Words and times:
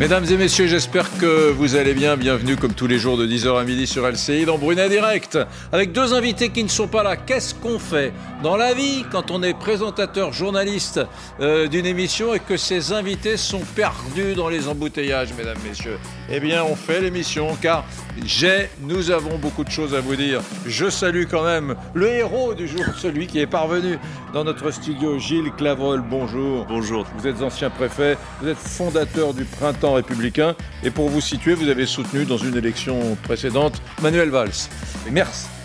Mesdames 0.00 0.24
et 0.30 0.38
messieurs, 0.38 0.66
j'espère 0.66 1.14
que 1.18 1.50
vous 1.50 1.76
allez 1.76 1.92
bien. 1.92 2.16
Bienvenue 2.16 2.56
comme 2.56 2.72
tous 2.72 2.86
les 2.86 2.98
jours 2.98 3.18
de 3.18 3.26
10h 3.26 3.60
à 3.60 3.64
midi 3.64 3.86
sur 3.86 4.08
LCI 4.08 4.46
dans 4.46 4.56
Brunet 4.56 4.88
Direct. 4.88 5.38
Avec 5.72 5.92
deux 5.92 6.14
invités 6.14 6.48
qui 6.48 6.64
ne 6.64 6.70
sont 6.70 6.88
pas 6.88 7.02
là. 7.02 7.18
Qu'est-ce 7.18 7.54
qu'on 7.54 7.78
fait 7.78 8.14
dans 8.42 8.56
la 8.56 8.72
vie 8.72 9.04
quand 9.12 9.30
on 9.30 9.42
est 9.42 9.52
présentateur 9.52 10.32
journaliste 10.32 11.02
euh, 11.40 11.68
d'une 11.68 11.84
émission 11.84 12.32
et 12.32 12.40
que 12.40 12.56
ces 12.56 12.92
invités 12.92 13.36
sont 13.36 13.60
perdus 13.76 14.32
dans 14.34 14.48
les 14.48 14.68
embouteillages, 14.68 15.34
mesdames, 15.36 15.58
messieurs? 15.68 15.98
Eh 16.30 16.40
bien, 16.40 16.64
on 16.64 16.76
fait 16.76 17.02
l'émission 17.02 17.54
car 17.60 17.84
j'ai, 18.24 18.70
nous 18.80 19.10
avons 19.10 19.36
beaucoup 19.36 19.64
de 19.64 19.70
choses 19.70 19.94
à 19.94 20.00
vous 20.00 20.16
dire. 20.16 20.40
Je 20.66 20.88
salue 20.88 21.24
quand 21.30 21.44
même 21.44 21.76
le 21.92 22.08
héros 22.08 22.54
du 22.54 22.66
jour, 22.66 22.84
celui 22.96 23.26
qui 23.26 23.38
est 23.38 23.46
parvenu 23.46 23.98
dans 24.32 24.44
notre 24.44 24.70
studio, 24.70 25.18
Gilles 25.18 25.52
Clavrol. 25.58 26.00
Bonjour. 26.00 26.64
Bonjour. 26.66 27.06
Vous 27.18 27.26
êtes 27.26 27.42
ancien 27.42 27.68
préfet, 27.68 28.16
vous 28.40 28.48
êtes 28.48 28.56
fondateur 28.56 29.34
du 29.34 29.44
Printemps 29.44 29.89
républicain 29.94 30.54
et 30.82 30.90
pour 30.90 31.08
vous 31.08 31.20
situer, 31.20 31.54
vous 31.54 31.68
avez 31.68 31.86
soutenu 31.86 32.24
dans 32.24 32.36
une 32.36 32.56
élection 32.56 33.16
précédente 33.22 33.80
Manuel 34.02 34.30
Valls. 34.30 34.50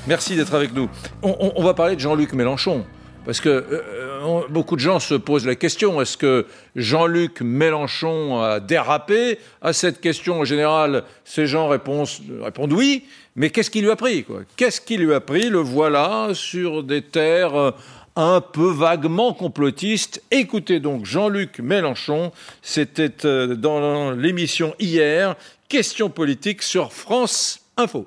Merci, 0.07 0.35
d'être 0.35 0.53
avec 0.53 0.73
nous. 0.73 0.89
On, 1.21 1.63
va 1.63 1.73
parler 1.73 1.95
de 1.95 1.99
Jean-Luc 1.99 2.34
Mélenchon. 2.34 2.85
Parce 3.25 3.41
que 3.41 3.49
euh, 3.49 4.41
beaucoup 4.49 4.75
de 4.75 4.81
gens 4.81 4.99
se 4.99 5.15
posent 5.15 5.48
la 5.48 5.55
question, 5.55 5.99
est-ce 5.99 6.15
que 6.15 6.45
Jean-Luc 6.75 7.41
Mélenchon 7.41 8.39
a 8.39 8.59
dérapé 8.59 9.39
À 9.63 9.73
cette 9.73 9.99
question, 9.99 10.41
en 10.41 10.45
général, 10.45 11.03
ces 11.23 11.48
gens 11.48 11.67
répondent, 11.67 12.07
oui, 12.71 13.05
mais 13.35 13.49
qu'est-ce 13.49 13.71
qui 13.71 13.81
lui 13.81 13.89
a 13.89 13.95
pris 13.95 14.26
Qu'est-ce 14.57 14.79
qui 14.79 14.98
lui 14.98 15.13
a 15.13 15.21
pris? 15.21 15.49
Le 15.49 15.57
voilà 15.57 16.29
sur 16.34 16.84
des 16.84 17.01
terres 17.01 17.73
un 18.16 18.42
peu 18.42 18.72
vaguement 18.72 19.34
complotistes. 19.34 20.24
Écoutez 20.32 20.80
donc 20.80 21.05
Jean-Luc 21.05 21.60
Mélenchon, 21.60 22.32
c'était 22.62 23.26
euh, 23.26 23.55
dans 23.55 24.12
l'émission 24.12 24.74
hier, 24.80 25.35
Question 25.68 26.10
politique 26.10 26.62
sur 26.62 26.94
France 26.94 27.60
Info. 27.76 28.05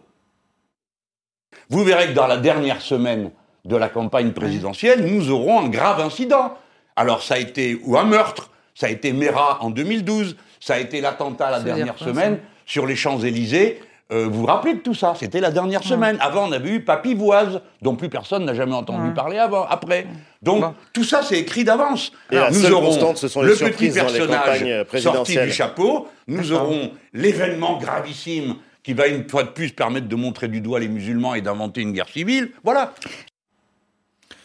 Vous 1.70 1.82
verrez 1.82 2.08
que 2.08 2.12
dans 2.12 2.28
la 2.28 2.36
dernière 2.36 2.80
semaine 2.80 3.30
de 3.64 3.76
la 3.76 3.88
campagne 3.88 4.30
présidentielle, 4.30 5.04
nous 5.04 5.30
aurons 5.30 5.60
un 5.60 5.68
grave 5.68 6.00
incident. 6.00 6.56
Alors 6.94 7.22
ça 7.22 7.34
a 7.34 7.38
été 7.38 7.80
ou 7.84 7.98
un 7.98 8.04
meurtre, 8.04 8.50
ça 8.74 8.86
a 8.86 8.90
été 8.90 9.12
Mera 9.12 9.58
en 9.62 9.70
2012, 9.70 10.36
ça 10.60 10.74
a 10.74 10.78
été 10.78 11.00
l'attentat 11.00 11.50
la 11.50 11.60
dernière 11.60 11.98
semaine 11.98 12.38
sur 12.64 12.86
les 12.86 12.96
Champs-Élysées. 12.96 13.80
Euh, 14.10 14.26
vous 14.26 14.40
vous 14.40 14.46
rappelez 14.46 14.74
de 14.74 14.78
tout 14.80 14.94
ça? 14.94 15.14
C'était 15.18 15.40
la 15.40 15.50
dernière 15.50 15.82
semaine. 15.82 16.16
Avant, 16.20 16.48
on 16.48 16.52
avait 16.52 16.70
eu 16.70 16.80
Papivoise, 16.80 17.60
dont 17.82 17.94
plus 17.94 18.08
personne 18.08 18.44
n'a 18.46 18.54
jamais 18.54 18.72
entendu 18.74 19.08
Ouais. 19.08 19.14
parler 19.14 19.36
avant, 19.36 19.64
après. 19.66 20.06
Donc, 20.42 20.64
tout 20.94 21.04
ça, 21.04 21.22
c'est 21.22 21.38
écrit 21.38 21.64
d'avance. 21.64 22.12
Nous 22.32 22.38
seule 22.54 22.72
aurons 22.72 22.86
constante, 22.86 23.18
ce 23.18 23.28
sont 23.28 23.42
les 23.42 23.48
le 23.50 23.54
petit 23.70 23.90
personnage 23.90 24.58
sorti 24.60 24.84
présidentielles. 24.86 25.48
du 25.48 25.52
chapeau. 25.54 26.08
Nous 26.26 26.52
aurons 26.52 26.92
l'événement 27.12 27.76
gravissime 27.78 28.54
qui 28.82 28.94
va 28.94 29.08
une 29.08 29.28
fois 29.28 29.42
de 29.42 29.50
plus 29.50 29.72
permettre 29.72 30.08
de 30.08 30.16
montrer 30.16 30.48
du 30.48 30.62
doigt 30.62 30.80
les 30.80 30.88
musulmans 30.88 31.34
et 31.34 31.42
d'inventer 31.42 31.82
une 31.82 31.92
guerre 31.92 32.08
civile. 32.08 32.52
Voilà. 32.64 32.94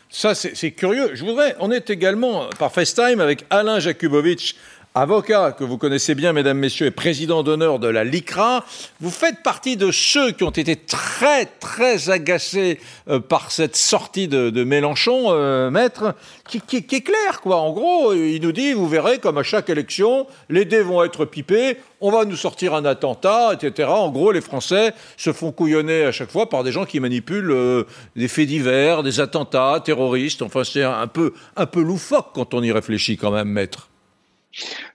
Ça, 0.10 0.36
c'est 0.36 0.56
c'est 0.56 0.72
curieux. 0.72 1.12
Je 1.16 1.24
voudrais, 1.24 1.56
on 1.60 1.72
est 1.72 1.90
également 1.90 2.48
par 2.60 2.72
FaceTime 2.72 3.22
avec 3.22 3.46
Alain 3.50 3.80
Jakubowicz, 3.80 4.56
avocat 4.96 5.52
que 5.52 5.64
vous 5.64 5.78
connaissez 5.78 6.14
bien, 6.16 6.34
mesdames, 6.34 6.58
messieurs, 6.58 6.86
et 6.88 6.92
président 6.92 7.42
d'honneur 7.44 7.80
de 7.80 7.88
la 7.88 8.04
LICRA. 8.04 8.64
Vous 9.02 9.10
faites 9.10 9.42
partie 9.44 9.76
de 9.78 9.92
ceux 9.92 10.32
qui 10.32 10.44
ont 10.44 10.50
été 10.52 10.76
très, 10.76 11.46
très 11.46 12.10
agacés 12.10 12.80
euh, 13.10 13.20
par 13.20 13.52
cette 13.52 13.76
sortie 13.76 14.28
de, 14.28 14.50
de 14.50 14.64
Mélenchon, 14.64 15.28
euh, 15.32 15.70
maître, 15.72 16.14
qui, 16.48 16.62
qui- 16.62 16.84
qui 16.86 16.96
est 16.98 17.02
clair, 17.02 17.42
quoi. 17.42 17.58
En 17.58 17.72
gros, 17.74 18.14
il 18.14 18.40
nous 18.42 18.52
dit, 18.52 18.74
vous 18.74 18.88
verrez, 18.88 19.18
comme 19.20 19.38
à 19.38 19.44
chaque 19.44 19.70
élection, 19.70 20.28
les 20.50 20.66
dés 20.66 20.82
vont 20.82 21.04
être 21.04 21.26
pipés, 21.26 21.78
on 22.02 22.12
va 22.12 22.26
nous 22.26 22.36
sortir 22.36 22.76
un 22.76 22.86
attentat, 22.86 23.54
etc. 23.54 23.88
En 23.90 24.12
gros, 24.12 24.32
les 24.32 24.42
Français 24.42 24.94
se 25.18 25.34
font 25.34 25.52
couillonner 25.52 26.04
à 26.04 26.12
chaque 26.12 26.30
fois 26.32 26.50
par 26.50 26.64
des 26.64 26.72
gens 26.72 26.86
qui 26.86 27.00
manipulent 27.00 27.52
euh, 27.52 27.84
des 28.16 28.28
faits 28.28 28.48
divers, 28.48 29.02
des 29.04 29.20
attentats 29.22 29.82
terroristes. 29.84 30.42
Enfin, 30.42 30.64
c'est 30.64 30.84
un 30.84 31.08
peu, 31.08 31.34
un 31.56 31.66
peu 31.66 31.82
loufoque 31.82 32.28
quand 32.34 32.54
on 32.54 32.62
y 32.62 32.72
réfléchit 32.72 33.18
quand 33.18 33.32
même, 33.32 33.48
maître. 33.48 33.90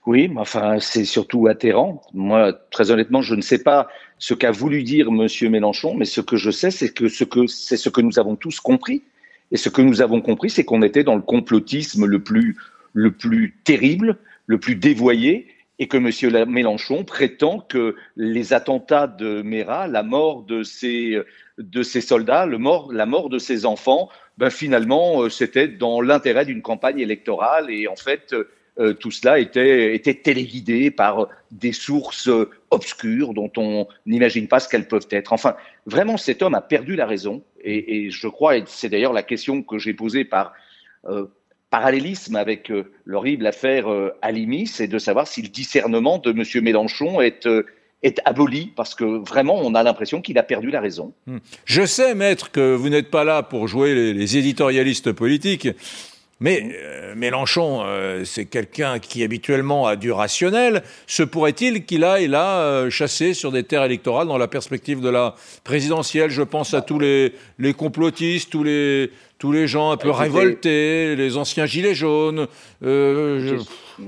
Oui, 0.05 0.29
enfin, 0.37 0.79
c'est 0.79 1.05
surtout 1.05 1.47
atterrant. 1.47 2.01
Moi, 2.13 2.53
très 2.71 2.91
honnêtement, 2.91 3.21
je 3.21 3.35
ne 3.35 3.41
sais 3.41 3.61
pas 3.61 3.87
ce 4.17 4.33
qu'a 4.33 4.51
voulu 4.51 4.83
dire 4.83 5.11
Monsieur 5.11 5.49
Mélenchon, 5.49 5.93
mais 5.95 6.05
ce 6.05 6.21
que 6.21 6.37
je 6.37 6.51
sais, 6.51 6.71
c'est 6.71 6.93
que 6.93 7.07
ce 7.07 7.23
que 7.23 7.47
c'est 7.47 7.77
ce 7.77 7.89
que 7.89 8.01
nous 8.01 8.19
avons 8.19 8.35
tous 8.35 8.59
compris. 8.59 9.03
Et 9.51 9.57
ce 9.57 9.69
que 9.69 9.81
nous 9.81 10.01
avons 10.01 10.21
compris, 10.21 10.49
c'est 10.49 10.63
qu'on 10.63 10.81
était 10.83 11.03
dans 11.03 11.15
le 11.15 11.21
complotisme 11.21 12.05
le 12.05 12.19
plus 12.23 12.55
le 12.93 13.11
plus 13.11 13.57
terrible, 13.63 14.17
le 14.47 14.59
plus 14.59 14.75
dévoyé, 14.75 15.47
et 15.77 15.87
que 15.87 15.97
la- 16.27 16.45
Mélenchon 16.45 17.03
prétend 17.03 17.59
que 17.59 17.95
les 18.15 18.53
attentats 18.53 19.07
de 19.07 19.41
Mera, 19.43 19.87
la 19.87 20.03
mort 20.03 20.43
de 20.43 20.63
ces 20.63 21.17
de 21.57 21.83
soldats, 21.83 22.45
le 22.45 22.57
mort, 22.57 22.91
la 22.93 23.05
mort 23.05 23.29
de 23.29 23.37
ces 23.37 23.65
enfants, 23.65 24.09
ben 24.37 24.49
finalement, 24.49 25.23
euh, 25.23 25.29
c'était 25.29 25.67
dans 25.67 25.99
l'intérêt 26.01 26.45
d'une 26.45 26.61
campagne 26.61 26.99
électorale, 26.99 27.69
et 27.69 27.87
en 27.87 27.95
fait. 27.97 28.33
Euh, 28.79 28.93
tout 28.93 29.11
cela 29.11 29.39
était, 29.39 29.99
téléguidé 30.23 30.89
par 30.89 31.27
des 31.51 31.73
sources 31.73 32.29
euh, 32.29 32.49
obscures 32.71 33.33
dont 33.33 33.51
on 33.57 33.87
n'imagine 34.05 34.47
pas 34.47 34.61
ce 34.61 34.69
qu'elles 34.69 34.87
peuvent 34.87 35.07
être. 35.11 35.33
Enfin, 35.33 35.55
vraiment, 35.85 36.15
cet 36.15 36.41
homme 36.41 36.55
a 36.55 36.61
perdu 36.61 36.95
la 36.95 37.05
raison. 37.05 37.43
Et, 37.61 38.09
je 38.09 38.27
crois, 38.29 38.55
et 38.55 38.63
c'est 38.67 38.87
d'ailleurs 38.87 39.11
la 39.11 39.23
question 39.23 39.63
que 39.63 39.77
j'ai 39.79 39.93
posée 39.93 40.23
par 40.23 40.53
euh, 41.09 41.25
parallélisme 41.69 42.37
avec 42.37 42.71
l'horrible 43.03 43.45
affaire 43.47 43.87
Halimi, 44.21 44.65
c'est 44.65 44.87
de 44.87 44.97
savoir 44.97 45.27
si 45.27 45.41
le 45.41 45.49
discernement 45.49 46.17
de 46.17 46.31
M. 46.31 46.63
Mélenchon 46.63 47.19
est, 47.19 47.49
est 48.01 48.21
aboli, 48.23 48.71
parce 48.77 48.95
que 48.95 49.03
vraiment, 49.03 49.59
on 49.61 49.75
a 49.75 49.83
l'impression 49.83 50.21
qu'il 50.21 50.37
a 50.37 50.43
perdu 50.43 50.71
la 50.71 50.79
raison. 50.79 51.13
Je 51.65 51.85
sais, 51.85 52.15
maître, 52.15 52.49
que 52.49 52.73
vous 52.73 52.87
n'êtes 52.87 53.11
pas 53.11 53.25
là 53.25 53.43
pour 53.43 53.67
jouer 53.67 54.13
les 54.13 54.37
éditorialistes 54.37 55.11
politiques, 55.11 55.67
mais 56.39 56.71
euh, 56.81 57.13
Mélenchon, 57.15 57.81
euh, 57.83 58.23
c'est 58.23 58.45
quelqu'un 58.45 58.99
qui 58.99 59.23
habituellement 59.23 59.87
a 59.87 59.95
du 59.95 60.11
rationnel. 60.11 60.83
Se 61.07 61.23
pourrait-il 61.23 61.85
qu'il 61.85 62.03
aille 62.03 62.27
là 62.27 62.61
euh, 62.61 62.89
chasser 62.89 63.33
sur 63.33 63.51
des 63.51 63.63
terres 63.63 63.83
électorales 63.83 64.27
dans 64.27 64.37
la 64.37 64.47
perspective 64.47 65.01
de 65.01 65.09
la 65.09 65.35
présidentielle? 65.63 66.29
Je 66.29 66.43
pense 66.43 66.73
à 66.73 66.81
tous 66.81 66.99
les, 66.99 67.33
les 67.57 67.73
complotistes, 67.73 68.49
tous 68.51 68.63
les, 68.63 69.11
tous 69.37 69.51
les 69.51 69.67
gens 69.67 69.91
un 69.91 69.97
peu 69.97 70.09
Écoutez- 70.09 70.23
révoltés, 70.23 71.15
les 71.15 71.37
anciens 71.37 71.65
gilets 71.65 71.95
jaunes. 71.95 72.47
euh, 72.83 73.57
je- 73.97 74.03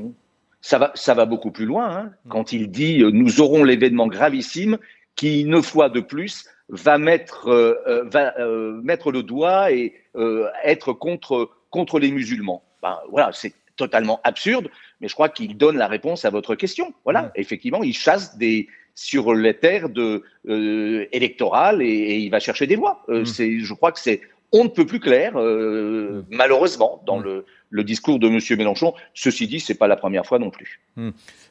Ça 0.63 0.77
va, 0.77 0.91
ça 0.93 1.13
va 1.15 1.25
beaucoup 1.25 1.49
plus 1.51 1.65
loin 1.65 1.89
hein, 1.89 2.09
quand 2.29 2.53
il 2.53 2.69
dit 2.69 3.01
euh, 3.01 3.09
nous 3.11 3.41
aurons 3.41 3.63
l'événement 3.63 4.05
gravissime 4.07 4.77
qui 5.15 5.41
une 5.41 5.61
fois 5.63 5.89
de 5.89 5.99
plus 6.01 6.45
va 6.69 6.97
mettre 6.99 7.47
euh, 7.49 8.03
va 8.05 8.33
euh, 8.39 8.79
mettre 8.83 9.11
le 9.11 9.23
doigt 9.23 9.71
et 9.71 9.93
euh, 10.15 10.45
être 10.63 10.93
contre 10.93 11.49
contre 11.71 11.99
les 11.99 12.11
musulmans. 12.11 12.63
Ben, 12.83 12.99
voilà, 13.09 13.31
c'est 13.33 13.53
totalement 13.75 14.19
absurde, 14.23 14.69
mais 14.99 15.07
je 15.07 15.15
crois 15.15 15.29
qu'il 15.29 15.57
donne 15.57 15.77
la 15.77 15.87
réponse 15.87 16.25
à 16.25 16.29
votre 16.29 16.53
question. 16.55 16.93
Voilà, 17.03 17.31
effectivement, 17.35 17.81
il 17.81 17.93
chasse 17.93 18.37
des 18.37 18.67
sur 18.93 19.33
les 19.33 19.55
terres 19.55 19.89
de 19.89 20.23
euh, 20.47 21.07
électorales 21.11 21.81
et, 21.81 21.85
et 21.85 22.17
il 22.17 22.29
va 22.29 22.39
chercher 22.39 22.67
des 22.67 22.75
voix. 22.75 23.03
Euh, 23.09 23.21
Mm. 23.21 23.25
C'est, 23.25 23.59
je 23.59 23.73
crois 23.73 23.91
que 23.91 23.99
c'est 23.99 24.21
on 24.51 24.65
ne 24.65 24.69
peut 24.69 24.85
plus 24.85 24.99
clair, 24.99 25.33
euh, 25.37 26.23
malheureusement, 26.29 27.01
dans 27.05 27.19
Mm. 27.19 27.23
le, 27.23 27.45
le 27.69 27.83
discours 27.83 28.19
de 28.19 28.27
Monsieur 28.27 28.57
Mélenchon. 28.57 28.93
Ceci 29.13 29.47
dit, 29.47 29.59
c'est 29.61 29.75
pas 29.75 29.87
la 29.87 29.95
première 29.95 30.25
fois 30.25 30.39
non 30.39 30.49
plus. 30.49 30.81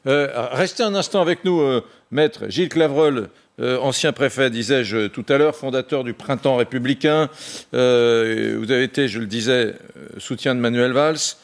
Euh, 0.07 0.27
restez 0.51 0.83
un 0.83 0.93
instant 0.93 1.21
avec 1.21 1.43
nous, 1.45 1.61
euh, 1.61 1.81
maître 2.11 2.45
Gilles 2.49 2.69
Clavreul, 2.69 3.29
ancien 3.59 4.11
préfet, 4.11 4.49
disais-je 4.49 5.07
tout 5.07 5.25
à 5.29 5.37
l'heure, 5.37 5.55
fondateur 5.55 6.03
du 6.03 6.13
Printemps 6.13 6.55
républicain. 6.55 7.29
Vous 7.73 7.77
avez 7.77 8.83
été, 8.83 9.07
je 9.07 9.19
le 9.19 9.27
disais, 9.27 9.75
soutien 10.17 10.55
de 10.55 10.59
Manuel 10.59 10.93
Valls. 10.93 11.35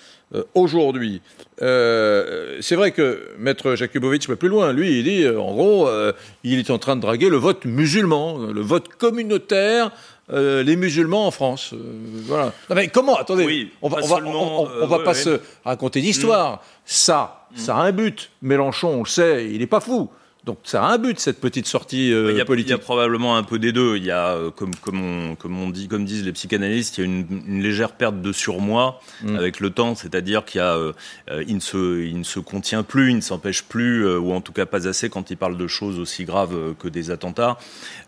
Aujourd'hui, 0.55 1.21
c'est 1.59 2.75
vrai 2.75 2.91
que 2.91 3.21
maître 3.37 3.75
Jakubowicz 3.75 4.27
va 4.27 4.35
plus 4.35 4.49
loin. 4.49 4.73
Lui, 4.73 4.97
il 4.97 5.03
dit, 5.03 5.27
en 5.27 5.53
gros, 5.53 5.87
il 6.43 6.57
est 6.57 6.71
en 6.71 6.79
train 6.79 6.95
de 6.95 7.01
draguer 7.01 7.29
le 7.29 7.37
vote 7.37 7.65
musulman, 7.65 8.37
le 8.51 8.61
vote 8.61 8.87
communautaire. 8.89 9.91
Euh, 10.31 10.61
les 10.63 10.75
musulmans 10.75 11.27
en 11.27 11.31
France, 11.31 11.71
Euh, 11.73 11.77
voilà. 12.25 12.45
Non, 12.69 12.75
mais 12.75 12.87
comment 12.89 13.15
Attendez, 13.15 13.45
Oui, 13.45 13.71
on 13.81 13.89
va, 13.89 13.97
on 14.03 14.07
va, 14.07 14.15
seulement, 14.17 14.61
on- 14.63 14.65
on- 14.65 14.83
on 14.83 14.87
va 14.87 14.97
euh, 14.97 15.03
pas 15.03 15.11
ouais, 15.11 15.15
se 15.15 15.39
raconter 15.63 16.01
d'histoire. 16.01 16.61
Ça, 16.85 17.47
ça 17.55 17.75
a 17.77 17.79
un 17.79 17.91
but. 17.91 18.29
Mélenchon, 18.41 18.89
on 18.89 18.99
le 19.03 19.09
sait, 19.09 19.47
il 19.49 19.59
n'est 19.59 19.67
pas 19.67 19.79
fou 19.79 20.09
Donc 20.47 20.59
ça 20.63 20.81
a 20.81 20.93
un 20.93 20.97
but 20.97 21.19
cette 21.19 21.41
petite 21.41 21.67
sortie 21.67 22.13
euh, 22.13 22.31
il 22.31 22.37
y 22.37 22.41
a, 22.41 22.45
politique. 22.45 22.69
Il 22.69 22.71
y 22.71 22.75
a 22.75 22.77
probablement 22.77 23.35
un 23.35 23.43
peu 23.43 23.59
des 23.59 23.73
deux. 23.73 23.97
Il 23.97 24.05
y 24.05 24.11
a, 24.11 24.29
euh, 24.29 24.49
comme, 24.49 24.73
comme, 24.75 25.01
on, 25.01 25.35
comme, 25.35 25.59
on 25.59 25.69
dit, 25.69 25.89
comme 25.89 26.05
disent 26.05 26.23
les 26.23 26.31
psychanalystes, 26.31 26.97
il 26.97 27.01
y 27.01 27.03
a 27.03 27.05
une, 27.05 27.43
une 27.47 27.61
légère 27.61 27.91
perte 27.91 28.21
de 28.21 28.31
surmoi 28.31 29.01
mm. 29.23 29.35
avec 29.35 29.59
le 29.59 29.71
temps, 29.71 29.93
c'est-à-dire 29.93 30.45
qu'il 30.45 30.61
euh, 30.61 30.93
ne 31.27 31.59
se, 31.59 32.01
il 32.01 32.17
ne 32.17 32.23
se 32.23 32.39
contient 32.39 32.83
plus, 32.83 33.09
il 33.09 33.17
ne 33.17 33.21
s'empêche 33.21 33.63
plus, 33.63 34.07
ou 34.07 34.31
en 34.31 34.39
tout 34.39 34.53
cas 34.53 34.65
pas 34.65 34.87
assez 34.87 35.09
quand 35.09 35.29
il 35.31 35.35
parle 35.35 35.57
de 35.57 35.67
choses 35.67 35.99
aussi 35.99 36.23
graves 36.23 36.75
que 36.79 36.87
des 36.87 37.11
attentats. 37.11 37.57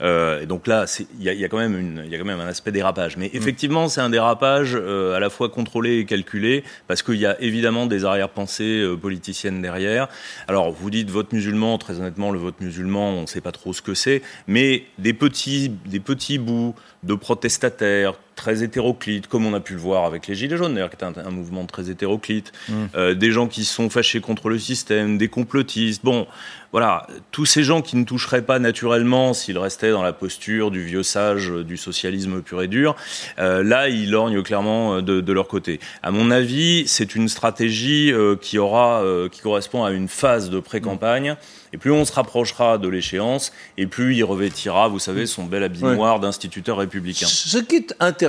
et 0.02 0.46
donc 0.48 0.66
là, 0.66 0.86
il 1.20 1.24
y, 1.26 1.30
a, 1.30 1.34
il 1.34 1.40
y, 1.40 1.44
a 1.44 1.50
quand 1.50 1.58
même 1.58 1.78
une, 1.78 2.04
il 2.06 2.12
y 2.12 2.16
a 2.16 2.18
quand 2.18 2.26
même 2.26 2.40
un 2.40 2.48
aspect 2.48 2.72
dérapage. 2.72 3.18
Mais 3.18 3.28
mm. 3.28 3.38
effectivement, 3.38 3.90
c'est 3.90 4.02
un 4.02 4.10
dérapage 4.10 4.76
à 4.76 5.20
la 5.20 5.30
fois 5.30 5.50
contrôlé 5.50 5.98
et 5.98 6.06
calculé, 6.06 6.64
parce 6.88 7.04
qu'il 7.04 7.16
y 7.16 7.26
a 7.26 7.40
évidemment 7.42 7.86
des 7.86 8.06
arrière-pensées 8.06 8.88
politiciennes 9.02 9.62
derrière. 9.62 10.08
Alors, 10.48 10.72
vous 10.72 10.90
dites 10.90 11.10
vote 11.10 11.34
musulman, 11.34 11.78
très 11.78 12.00
honnêtement, 12.00 12.29
le 12.32 12.40
vote 12.40 12.60
musulman, 12.62 13.12
on 13.12 13.22
ne 13.22 13.28
sait 13.28 13.42
pas 13.42 13.52
trop 13.52 13.74
ce 13.74 13.82
que 13.82 13.94
c'est, 13.94 14.22
mais 14.48 14.84
des 14.98 15.14
petits, 15.14 15.70
des 15.70 16.00
petits 16.00 16.38
bouts 16.38 16.76
de 17.04 17.16
protestataires 17.16 18.14
très 18.40 18.64
hétéroclites, 18.64 19.28
comme 19.28 19.46
on 19.46 19.54
a 19.54 19.60
pu 19.60 19.74
le 19.74 19.80
voir 19.80 20.06
avec 20.06 20.26
les 20.28 20.34
Gilets 20.34 20.56
jaunes, 20.56 20.74
d'ailleurs, 20.74 20.90
qui 20.90 20.96
était 20.96 21.06
un, 21.06 21.30
mouvement 21.30 21.66
très 21.66 21.90
hétéroclite, 21.90 22.54
mmh. 22.70 22.74
euh, 22.96 23.14
des 23.14 23.32
gens 23.32 23.48
qui 23.48 23.66
sont 23.66 23.90
fâchés 23.90 24.22
contre 24.22 24.48
le 24.48 24.58
système, 24.58 25.18
des 25.18 25.28
complotistes. 25.28 26.06
Bon, 26.06 26.26
voilà, 26.72 27.08
tous 27.32 27.46
ces 27.46 27.64
gens 27.64 27.82
qui 27.82 27.98
ne 27.98 28.04
toucheraient 28.04 28.44
pas 28.44 28.60
naturellement 28.60 29.34
s'ils 29.34 29.58
restaient 29.58 29.90
dans 29.90 30.04
la 30.04 30.14
posture 30.14 30.70
du 30.70 30.84
vieux 30.84 31.02
sage 31.02 31.50
du 31.50 31.78
socialisme 31.78 32.42
pur 32.42 32.62
et 32.62 32.68
dur, 32.68 32.96
euh, 33.40 33.64
là, 33.64 33.90
ils 33.90 34.12
lorgnent 34.12 34.44
clairement 34.44 34.96
euh, 34.96 35.02
de, 35.02 35.20
de, 35.20 35.34
leur 35.34 35.48
côté. 35.48 35.80
À 36.04 36.12
mon 36.12 36.30
avis, 36.30 36.84
c'est 36.88 37.16
une 37.16 37.28
stratégie 37.28 38.14
euh, 38.14 38.36
qui 38.36 38.60
aura, 38.60 39.02
euh, 39.02 39.30
qui 39.30 39.42
correspond 39.42 39.84
à 39.84 39.92
une 39.92 40.08
phase 40.08 40.52
de 40.52 40.60
pré-campagne. 40.60 41.36
Et 41.72 41.78
plus 41.78 41.92
on 41.92 42.04
se 42.04 42.14
rapprochera 42.14 42.80
de 42.80 42.88
l'échéance, 42.88 43.52
et 43.78 43.86
plus 43.86 44.16
il 44.16 44.24
revêtira, 44.24 44.88
vous 44.88 44.98
savez, 44.98 45.28
son 45.28 45.44
bel 45.44 45.64
habit 45.64 45.84
noir 45.84 46.20
d'instituteur 46.20 46.78
républicain. 46.78 47.28
Ce 47.28 47.60
qui 47.60 47.76
est 47.76 47.96
intéressant, 48.00 48.29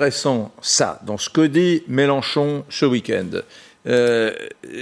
ça, 0.63 1.01
dans 1.05 1.19
ce 1.19 1.29
que 1.29 1.47
dit 1.47 1.83
Mélenchon 1.89 2.65
ce 2.69 2.87
week-end, 2.87 3.43
euh, 3.87 4.33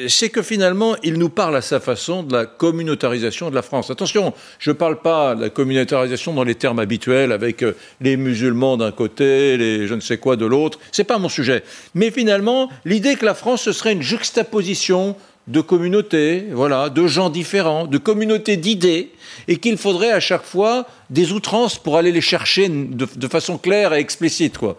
c'est 0.09 0.29
que 0.29 0.43
finalement, 0.43 0.97
il 1.05 1.15
nous 1.15 1.29
parle 1.29 1.57
à 1.57 1.61
sa 1.61 1.79
façon 1.79 2.25
de 2.25 2.33
la 2.33 2.47
communautarisation 2.47 3.49
de 3.49 3.55
la 3.55 3.63
France. 3.63 3.91
Attention, 3.91 4.35
je 4.59 4.71
ne 4.71 4.77
parle 4.77 5.01
pas 5.01 5.37
de 5.37 5.43
la 5.43 5.51
communautarisation 5.51 6.35
dans 6.35 6.43
les 6.43 6.57
termes 6.57 6.81
habituels 6.81 7.31
avec 7.31 7.63
euh, 7.63 7.77
les 8.01 8.17
musulmans 8.17 8.77
d'un 8.77 8.91
côté, 8.91 9.57
les 9.57 9.87
je 9.87 9.95
ne 9.95 10.01
sais 10.01 10.19
quoi 10.19 10.37
de 10.37 10.47
l'autre. 10.47 10.81
C'est 10.91 11.05
pas 11.05 11.19
mon 11.19 11.29
sujet. 11.29 11.63
Mais 11.95 12.11
finalement, 12.11 12.71
l'idée 12.85 13.15
que 13.15 13.25
la 13.25 13.35
France 13.35 13.63
ce 13.63 13.73
serait 13.73 13.93
une 13.93 14.03
juxtaposition 14.03 15.17
de 15.49 15.61
communautés, 15.61 16.45
voilà, 16.53 16.91
de 16.91 17.07
gens 17.07 17.31
différents, 17.31 17.87
de 17.87 17.99
communautés 17.99 18.57
d'idées, 18.57 19.11
et 19.49 19.57
qu'il 19.57 19.79
faudrait 19.79 20.13
à 20.13 20.21
chaque 20.21 20.45
fois 20.45 20.87
des 21.11 21.33
outrances 21.33 21.79
pour 21.79 21.97
aller 21.97 22.13
les 22.13 22.21
chercher 22.21 22.69
de, 22.69 23.29
façon 23.29 23.57
claire 23.57 23.95
et 23.95 23.99
explicite. 23.99 24.59
Quoi. 24.59 24.77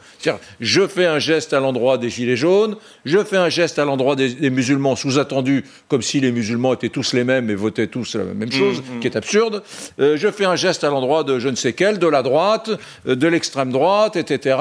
je 0.59 0.87
fais 0.87 1.07
un 1.07 1.17
geste 1.17 1.53
à 1.53 1.59
l'endroit 1.59 1.97
des 1.97 2.09
gilets 2.09 2.35
jaunes, 2.35 2.75
je 3.05 3.23
fais 3.23 3.37
un 3.37 3.49
geste 3.49 3.79
à 3.79 3.85
l'endroit 3.85 4.15
des, 4.15 4.49
musulmans, 4.49 4.95
sous-attendu 4.95 5.65
comme 5.87 6.03
si 6.03 6.19
les 6.19 6.31
musulmans 6.31 6.73
étaient 6.73 6.89
tous 6.89 7.13
les 7.13 7.23
mêmes 7.23 7.49
et 7.49 7.55
votaient 7.55 7.87
tous 7.87 8.15
la 8.15 8.25
même 8.25 8.51
chose, 8.51 8.77
mmh, 8.77 8.97
mmh. 8.97 8.99
qui 8.99 9.07
est 9.07 9.15
absurde. 9.15 9.63
Euh, 9.99 10.17
je 10.17 10.29
fais 10.29 10.45
un 10.45 10.55
geste 10.55 10.83
à 10.83 10.89
l'endroit 10.89 11.23
de 11.23 11.39
je 11.39 11.49
ne 11.49 11.55
sais 11.55 11.73
quel, 11.73 11.97
de 11.97 12.07
la 12.07 12.21
droite, 12.21 12.69
euh, 13.07 13.15
de 13.15 13.27
l'extrême 13.27 13.71
droite, 13.71 14.15
etc. 14.15 14.57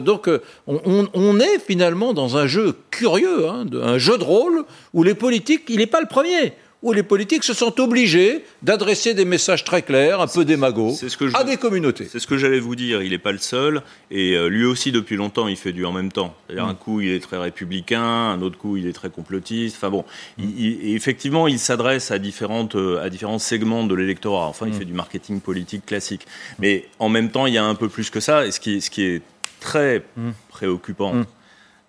donc 0.00 0.28
euh, 0.28 0.40
on, 0.66 1.40
est 1.40 1.58
finalement 1.64 2.12
dans 2.12 2.36
un 2.36 2.46
jeu 2.46 2.74
curieux, 2.90 3.48
hein, 3.48 3.64
un 3.80 3.98
jeu 3.98 4.18
de 4.18 4.24
rôle 4.24 4.64
où 4.94 5.02
les 5.02 5.14
politiques, 5.14 5.64
il 5.68 5.78
n'est 5.78 5.86
pas 5.86 6.00
le 6.00 6.06
premier 6.06 6.54
où 6.82 6.92
les 6.92 7.04
politiques 7.04 7.44
se 7.44 7.54
sont 7.54 7.80
obligés 7.80 8.44
d'adresser 8.62 9.14
des 9.14 9.24
messages 9.24 9.62
très 9.62 9.82
clairs, 9.82 10.20
un 10.20 10.26
peu 10.26 10.44
démagos, 10.44 11.04
à 11.34 11.44
des 11.44 11.56
communautés. 11.56 12.08
C'est 12.10 12.18
ce 12.18 12.26
que 12.26 12.36
j'allais 12.36 12.58
vous 12.58 12.74
dire. 12.74 13.02
Il 13.02 13.10
n'est 13.10 13.18
pas 13.18 13.30
le 13.30 13.38
seul. 13.38 13.82
Et 14.10 14.32
euh, 14.32 14.48
lui 14.48 14.64
aussi, 14.64 14.90
depuis 14.90 15.16
longtemps, 15.16 15.46
il 15.46 15.56
fait 15.56 15.72
du 15.72 15.84
en 15.84 15.92
même 15.92 16.10
temps. 16.10 16.34
C'est-à-dire, 16.46 16.66
mm. 16.66 16.70
un 16.70 16.74
coup, 16.74 17.00
il 17.00 17.10
est 17.10 17.20
très 17.20 17.38
républicain, 17.38 18.02
un 18.02 18.42
autre 18.42 18.58
coup, 18.58 18.76
il 18.76 18.88
est 18.88 18.92
très 18.92 19.10
complotiste. 19.10 19.76
Enfin 19.76 19.90
bon, 19.90 20.04
mm. 20.38 20.44
effectivement, 20.82 21.46
il 21.46 21.60
s'adresse 21.60 22.10
à, 22.10 22.18
différentes, 22.18 22.74
euh, 22.74 23.02
à 23.02 23.10
différents 23.10 23.38
segments 23.38 23.84
de 23.84 23.94
l'électorat. 23.94 24.46
Enfin, 24.46 24.66
il 24.66 24.72
mm. 24.72 24.78
fait 24.78 24.84
du 24.84 24.94
marketing 24.94 25.40
politique 25.40 25.86
classique. 25.86 26.26
Mais 26.58 26.86
en 26.98 27.08
même 27.08 27.30
temps, 27.30 27.46
il 27.46 27.54
y 27.54 27.58
a 27.58 27.64
un 27.64 27.76
peu 27.76 27.88
plus 27.88 28.10
que 28.10 28.18
ça. 28.18 28.44
Et 28.44 28.50
ce 28.50 28.58
qui, 28.58 28.80
ce 28.80 28.90
qui 28.90 29.04
est 29.04 29.22
très 29.60 30.04
préoccupant 30.48 31.14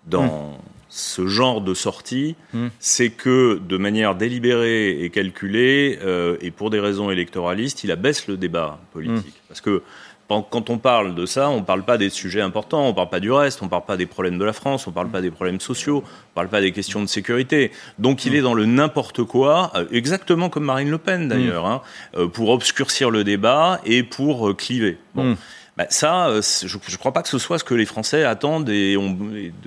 dans 0.06 0.56
ce 0.96 1.26
genre 1.26 1.60
de 1.60 1.74
sortie, 1.74 2.36
hmm. 2.52 2.68
c'est 2.78 3.10
que 3.10 3.60
de 3.60 3.76
manière 3.76 4.14
délibérée 4.14 5.02
et 5.02 5.10
calculée, 5.10 5.98
euh, 6.04 6.36
et 6.40 6.52
pour 6.52 6.70
des 6.70 6.78
raisons 6.78 7.10
électoralistes, 7.10 7.82
il 7.82 7.90
abaisse 7.90 8.28
le 8.28 8.36
débat 8.36 8.78
politique. 8.92 9.26
Hmm. 9.26 9.48
Parce 9.48 9.60
que 9.60 9.82
quand 10.28 10.70
on 10.70 10.78
parle 10.78 11.16
de 11.16 11.26
ça, 11.26 11.50
on 11.50 11.58
ne 11.58 11.64
parle 11.64 11.84
pas 11.84 11.98
des 11.98 12.10
sujets 12.10 12.40
importants, 12.40 12.84
on 12.84 12.88
ne 12.90 12.94
parle 12.94 13.10
pas 13.10 13.18
du 13.18 13.32
reste, 13.32 13.60
on 13.60 13.64
ne 13.64 13.70
parle 13.70 13.84
pas 13.84 13.96
des 13.96 14.06
problèmes 14.06 14.38
de 14.38 14.44
la 14.44 14.52
France, 14.52 14.86
on 14.86 14.90
ne 14.90 14.94
parle 14.94 15.10
pas 15.10 15.20
des 15.20 15.32
problèmes 15.32 15.60
sociaux, 15.60 15.96
on 15.96 16.30
ne 16.30 16.34
parle 16.34 16.48
pas 16.48 16.60
des 16.60 16.70
questions 16.70 17.02
de 17.02 17.08
sécurité. 17.08 17.72
Donc 17.98 18.24
il 18.24 18.32
hmm. 18.32 18.36
est 18.36 18.42
dans 18.42 18.54
le 18.54 18.64
n'importe 18.64 19.24
quoi, 19.24 19.72
euh, 19.74 19.86
exactement 19.90 20.48
comme 20.48 20.64
Marine 20.64 20.90
Le 20.90 20.98
Pen 20.98 21.26
d'ailleurs, 21.26 21.66
hein, 21.66 21.82
euh, 22.16 22.28
pour 22.28 22.50
obscurcir 22.50 23.10
le 23.10 23.24
débat 23.24 23.80
et 23.84 24.04
pour 24.04 24.56
cliver. 24.56 24.98
Bon. 25.16 25.36
Bah, 25.76 25.86
ça, 25.88 26.28
euh, 26.28 26.40
je 26.40 26.76
ne 26.76 26.96
crois 26.96 27.12
pas 27.12 27.22
que 27.22 27.28
ce 27.28 27.38
soit 27.38 27.58
ce 27.58 27.64
que 27.64 27.74
les 27.74 27.84
Français 27.84 28.22
attendent 28.22 28.68
et, 28.68 28.96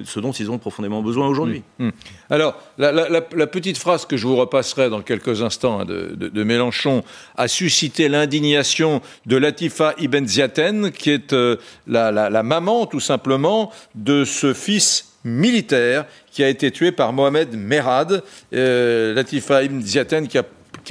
ce 0.05 0.21
dont 0.21 0.31
ils 0.31 0.49
ont 0.49 0.57
profondément 0.57 1.01
besoin 1.01 1.27
aujourd'hui. 1.27 1.63
Mmh. 1.79 1.87
Mmh. 1.87 1.91
Alors, 2.29 2.55
la, 2.77 3.47
petite 3.47 3.77
phrase 3.77 4.05
que 4.05 4.15
je 4.15 4.25
vous 4.25 4.37
repasserai 4.37 4.89
dans 4.89 5.01
quelques 5.01 5.41
instants 5.41 5.81
hein, 5.81 5.85
de, 5.85 6.43
Mélenchon 6.43 7.03
a 7.35 7.49
suscité 7.49 8.07
l'indignation 8.07 9.01
de 9.25 9.35
Latifa 9.35 9.95
Ibn 9.97 10.25
Ziaten, 10.25 10.91
qui 10.91 11.09
est 11.09 11.33
euh, 11.33 11.57
la, 11.87 12.43
maman, 12.43 12.85
tout 12.85 13.01
simplement, 13.01 13.73
de 13.95 14.23
ce 14.23 14.53
fils 14.53 15.17
militaire 15.25 16.05
qui 16.31 16.41
a 16.41 16.47
été 16.47 16.71
tué 16.71 16.93
par 16.93 17.11
Mohamed 17.11 17.53
Merad. 17.57 18.23
Euh, 18.53 19.13
Latifa 19.13 19.63
Ibn 19.63 19.81
Ziaten 19.81 20.27
qui 20.29 20.37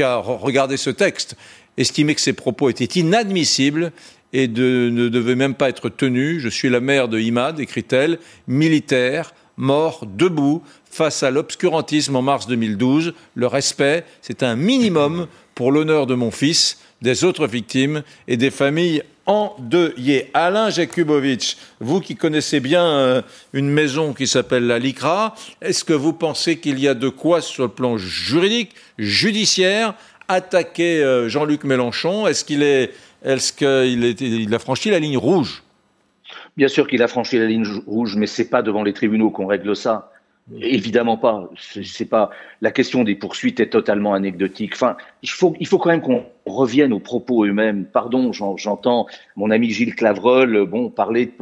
a, 0.03 0.17
regardé 0.17 0.77
ce 0.77 0.91
texte 0.91 1.37
estimé 1.79 2.15
que 2.15 2.21
ses 2.21 2.33
propos 2.33 2.69
étaient 2.69 3.01
inadmissibles 3.01 3.93
et 4.37 4.49
ne 4.49 5.09
devait 5.09 5.35
même 5.35 5.55
pas 5.55 5.71
être 5.71 5.89
tenue. 5.89 6.41
Je 6.41 6.51
suis 6.51 6.69
la 6.69 6.81
mère 6.81 7.09
de 7.09 7.19
Imad, 7.19 7.59
écrit-elle, 7.59 8.19
militaire, 8.47 9.33
mort, 9.57 10.05
debout, 10.07 10.63
face 10.91 11.23
à 11.23 11.31
l'obscurantisme 11.31 12.17
en 12.17 12.21
mars 12.21 12.47
2012. 12.47 13.15
Le 13.35 13.47
respect, 13.47 14.05
c'est 14.21 14.43
un 14.43 14.55
minimum 14.55 15.27
pour 15.55 15.73
l'honneur 15.73 16.07
de 16.07 16.15
mon 16.15 16.31
fils, 16.31 16.81
des 17.01 17.25
autres 17.25 17.47
victimes 17.47 18.03
et 18.29 18.37
des 18.37 18.51
familles 18.51 19.03
endeuillées. 19.25 20.31
Alain 20.35 20.69
Jakubowicz, 20.69 21.57
vous 21.81 22.01
qui 22.01 22.15
connaissez 22.15 22.61
bien 22.61 22.85
euh, 22.85 23.23
une 23.55 23.71
maison 23.71 24.13
qui 24.13 24.27
s'appelle 24.27 24.67
la 24.67 24.79
LICRA, 24.79 25.35
est-ce 25.63 25.83
que 25.83 25.95
vous 25.95 26.13
pensez 26.13 26.59
qu'il 26.59 26.79
y 26.79 26.89
a 26.89 26.95
de 26.95 27.09
quoi 27.09 27.41
sur 27.41 27.63
le 27.63 27.71
plan 27.71 27.97
juridique, 27.97 28.73
judiciaire, 28.99 29.95
attaquer 30.29 31.03
euh, 31.03 31.27
Jean-Luc 31.31 31.65
Mélenchon? 31.65 32.27
Est-ce 32.27 32.45
qu'il 32.45 32.63
est 32.63 32.93
est-ce 33.27 33.53
qu'il 33.53 34.55
a 34.55 34.59
franchi 34.59 34.91
la 34.91 34.99
ligne 34.99 35.19
rouge? 35.19 35.63
Bien 36.57 36.69
sûr 36.69 36.87
qu'il 36.87 37.03
a 37.03 37.09
franchi 37.09 37.39
la 37.39 37.47
ligne 37.47 37.67
rouge, 37.87 38.17
mais 38.17 38.27
c'est 38.27 38.49
pas 38.49 38.63
devant 38.63 38.83
les 38.83 38.93
tribunaux 38.93 39.31
qu'on 39.31 39.47
règle 39.47 39.75
ça. 39.77 40.13
Évidemment 40.61 41.17
pas. 41.17 41.51
C'est 41.59 42.09
pas 42.09 42.31
la 42.61 42.71
question 42.71 43.03
des 43.03 43.17
poursuites 43.17 43.59
est 43.59 43.71
totalement 43.71 44.15
anecdotique. 44.15 44.75
Enfin, 44.75 44.97
il 45.23 45.29
faut 45.29 45.79
quand 45.79 45.91
même 45.91 46.01
qu'on 46.01 46.25
revienne 46.47 46.93
aux 46.93 47.01
propos 47.01 47.45
eux-mêmes. 47.45 47.85
Pardon, 47.85 48.33
j'entends 48.33 49.07
mon 49.35 49.51
ami 49.51 49.71
Gilles 49.71 49.97
Clavreul 49.97 50.65
bon 50.65 50.89
parler. 50.89 51.33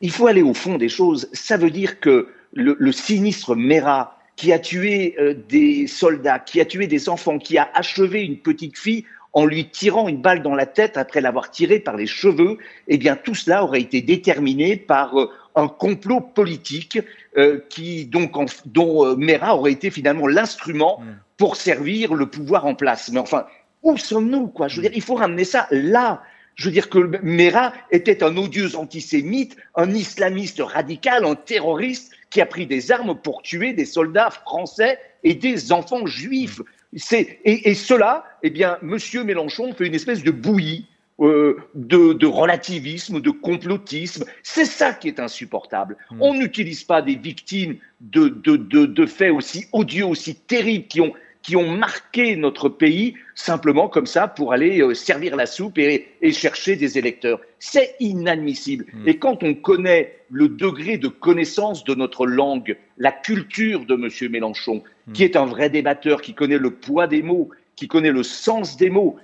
Il 0.00 0.10
faut 0.10 0.26
aller 0.26 0.42
au 0.42 0.54
fond 0.54 0.76
des 0.76 0.88
choses. 0.88 1.28
Ça 1.32 1.56
veut 1.56 1.70
dire 1.70 2.00
que 2.00 2.28
le, 2.52 2.92
sinistre 2.92 3.54
Mera 3.54 4.18
qui 4.34 4.52
a 4.52 4.58
tué 4.58 5.14
euh, 5.18 5.34
des 5.48 5.86
soldats, 5.86 6.38
qui 6.38 6.60
a 6.60 6.64
tué 6.64 6.86
des 6.86 7.08
enfants, 7.08 7.38
qui 7.38 7.58
a 7.58 7.68
achevé 7.74 8.22
une 8.24 8.38
petite 8.38 8.78
fille 8.78 9.04
en 9.32 9.44
lui 9.44 9.68
tirant 9.68 10.08
une 10.08 10.20
balle 10.20 10.42
dans 10.42 10.54
la 10.54 10.66
tête 10.66 10.96
après 10.96 11.20
l'avoir 11.20 11.50
tiré 11.50 11.78
par 11.78 11.96
les 11.96 12.06
cheveux, 12.06 12.58
eh 12.88 12.98
bien 12.98 13.16
tout 13.16 13.34
cela 13.34 13.64
aurait 13.64 13.80
été 13.80 14.00
déterminé 14.00 14.76
par 14.76 15.18
euh, 15.18 15.30
un 15.54 15.68
complot 15.68 16.20
politique 16.20 16.98
euh, 17.36 17.60
qui 17.68 18.06
donc 18.06 18.32
dont 18.66 19.04
euh, 19.04 19.16
Mera 19.16 19.56
aurait 19.56 19.72
été 19.72 19.90
finalement 19.90 20.26
l'instrument 20.26 21.00
mm. 21.00 21.04
pour 21.36 21.56
servir 21.56 22.14
le 22.14 22.26
pouvoir 22.26 22.66
en 22.66 22.74
place. 22.74 23.10
Mais 23.12 23.20
enfin, 23.20 23.46
où 23.82 23.96
sommes-nous 23.96 24.48
quoi? 24.48 24.68
Je 24.68 24.76
veux 24.76 24.82
dire, 24.82 24.92
il 24.94 25.02
faut 25.02 25.14
ramener 25.14 25.44
ça 25.44 25.66
là. 25.70 26.22
Je 26.54 26.64
veux 26.64 26.72
dire 26.72 26.90
que 26.90 26.98
Mera 27.22 27.72
était 27.92 28.24
un 28.24 28.36
odieux 28.36 28.74
antisémite, 28.74 29.56
un 29.76 29.92
islamiste 29.92 30.60
radical, 30.60 31.24
un 31.24 31.36
terroriste 31.36 32.12
qui 32.30 32.40
a 32.40 32.46
pris 32.46 32.66
des 32.66 32.90
armes 32.90 33.16
pour 33.16 33.42
tuer 33.42 33.72
des 33.72 33.84
soldats 33.84 34.30
français 34.30 34.98
et 35.22 35.34
des 35.34 35.72
enfants 35.72 36.06
juifs. 36.06 36.60
Et, 36.92 37.70
et, 37.70 37.74
cela, 37.74 38.24
eh 38.42 38.50
bien, 38.50 38.78
Monsieur 38.82 39.24
Mélenchon 39.24 39.72
fait 39.74 39.86
une 39.86 39.94
espèce 39.94 40.22
de 40.22 40.30
bouillie 40.30 40.86
euh, 41.20 41.56
de, 41.74 42.26
relativisme, 42.26 43.20
de 43.20 43.30
complotisme. 43.30 44.24
C'est 44.42 44.64
ça 44.64 44.92
qui 44.92 45.08
est 45.08 45.20
insupportable. 45.20 45.96
Hmm. 46.10 46.22
On 46.22 46.34
n'utilise 46.34 46.84
pas 46.84 47.02
des 47.02 47.16
victimes 47.16 47.76
de, 48.00 48.28
de, 48.28 49.06
faits 49.06 49.32
aussi 49.32 49.66
odieux, 49.72 50.06
aussi 50.06 50.36
terribles, 50.36 50.86
qui 50.86 51.00
ont 51.00 51.12
qui 51.42 51.56
ont 51.56 51.70
marqué 51.70 52.36
notre 52.36 52.68
pays 52.68 53.14
simplement 53.34 53.88
comme 53.88 54.06
ça 54.06 54.28
pour 54.28 54.52
aller 54.52 54.80
euh, 54.80 54.94
servir 54.94 55.36
la 55.36 55.46
soupe 55.46 55.78
et, 55.78 56.08
chercher 56.32 56.76
des 56.76 56.98
électeurs. 56.98 57.40
C'est 57.58 57.94
inadmissible. 58.00 58.86
Hmm. 58.92 59.08
Et 59.08 59.18
quand 59.18 59.42
on 59.42 59.54
connaît 59.54 60.18
le 60.30 60.48
degré 60.48 60.98
de 60.98 61.08
connaissance 61.08 61.84
de 61.84 61.94
notre 61.94 62.26
langue, 62.26 62.76
la 62.96 63.12
culture 63.12 63.86
de 63.86 63.94
M. 63.94 64.30
Mélenchon, 64.30 64.82
hmm. 65.06 65.12
qui 65.12 65.24
est 65.24 65.36
un 65.36 65.46
vrai 65.46 65.70
débatteur, 65.70 66.22
qui 66.22 66.34
connaît 66.34 66.58
le 66.58 66.70
poids 66.70 67.06
des 67.06 67.22
mots, 67.22 67.50
qui 67.76 67.86
connaît 67.86 68.10
le 68.10 68.24
sens 68.24 68.76
des 68.76 68.90
mots, 68.90 69.16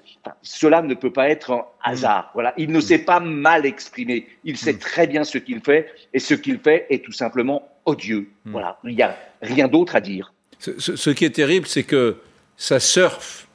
cela 0.43 0.81
ne 0.81 0.95
peut 0.95 1.13
pas 1.13 1.29
être 1.29 1.51
un 1.51 1.57
hmm. 1.57 1.65
hasard. 1.83 2.31
Voilà, 2.35 2.55
il 2.57 2.71
ne 2.71 2.81
s'est 2.81 3.05
pas 3.05 3.21
mal 3.21 3.67
exprimé. 3.67 4.29
Il 4.45 4.57
sait 4.57 4.79
très 4.79 5.07
bien 5.07 5.25
ce 5.25 5.39
qu'il 5.39 5.61
fait, 5.61 5.93
et 6.13 6.21
ce 6.21 6.35
qu'il 6.35 6.59
fait 6.61 6.87
est 6.91 7.05
tout 7.05 7.13
simplement 7.13 7.69
odieux. 7.85 8.31
Voilà, 8.47 8.79
il 8.85 8.95
n'y 8.95 9.03
a 9.03 9.17
rien 9.43 9.69
d'autre 9.69 9.97
à 9.97 10.01
dire. 10.01 10.33
Ce, 10.79 11.11
qui 11.11 11.25
est 11.25 11.31
terrible, 11.31 11.67
c'est 11.67 11.83
que 11.83 12.17
ça 12.57 12.81
surfe 12.81 13.49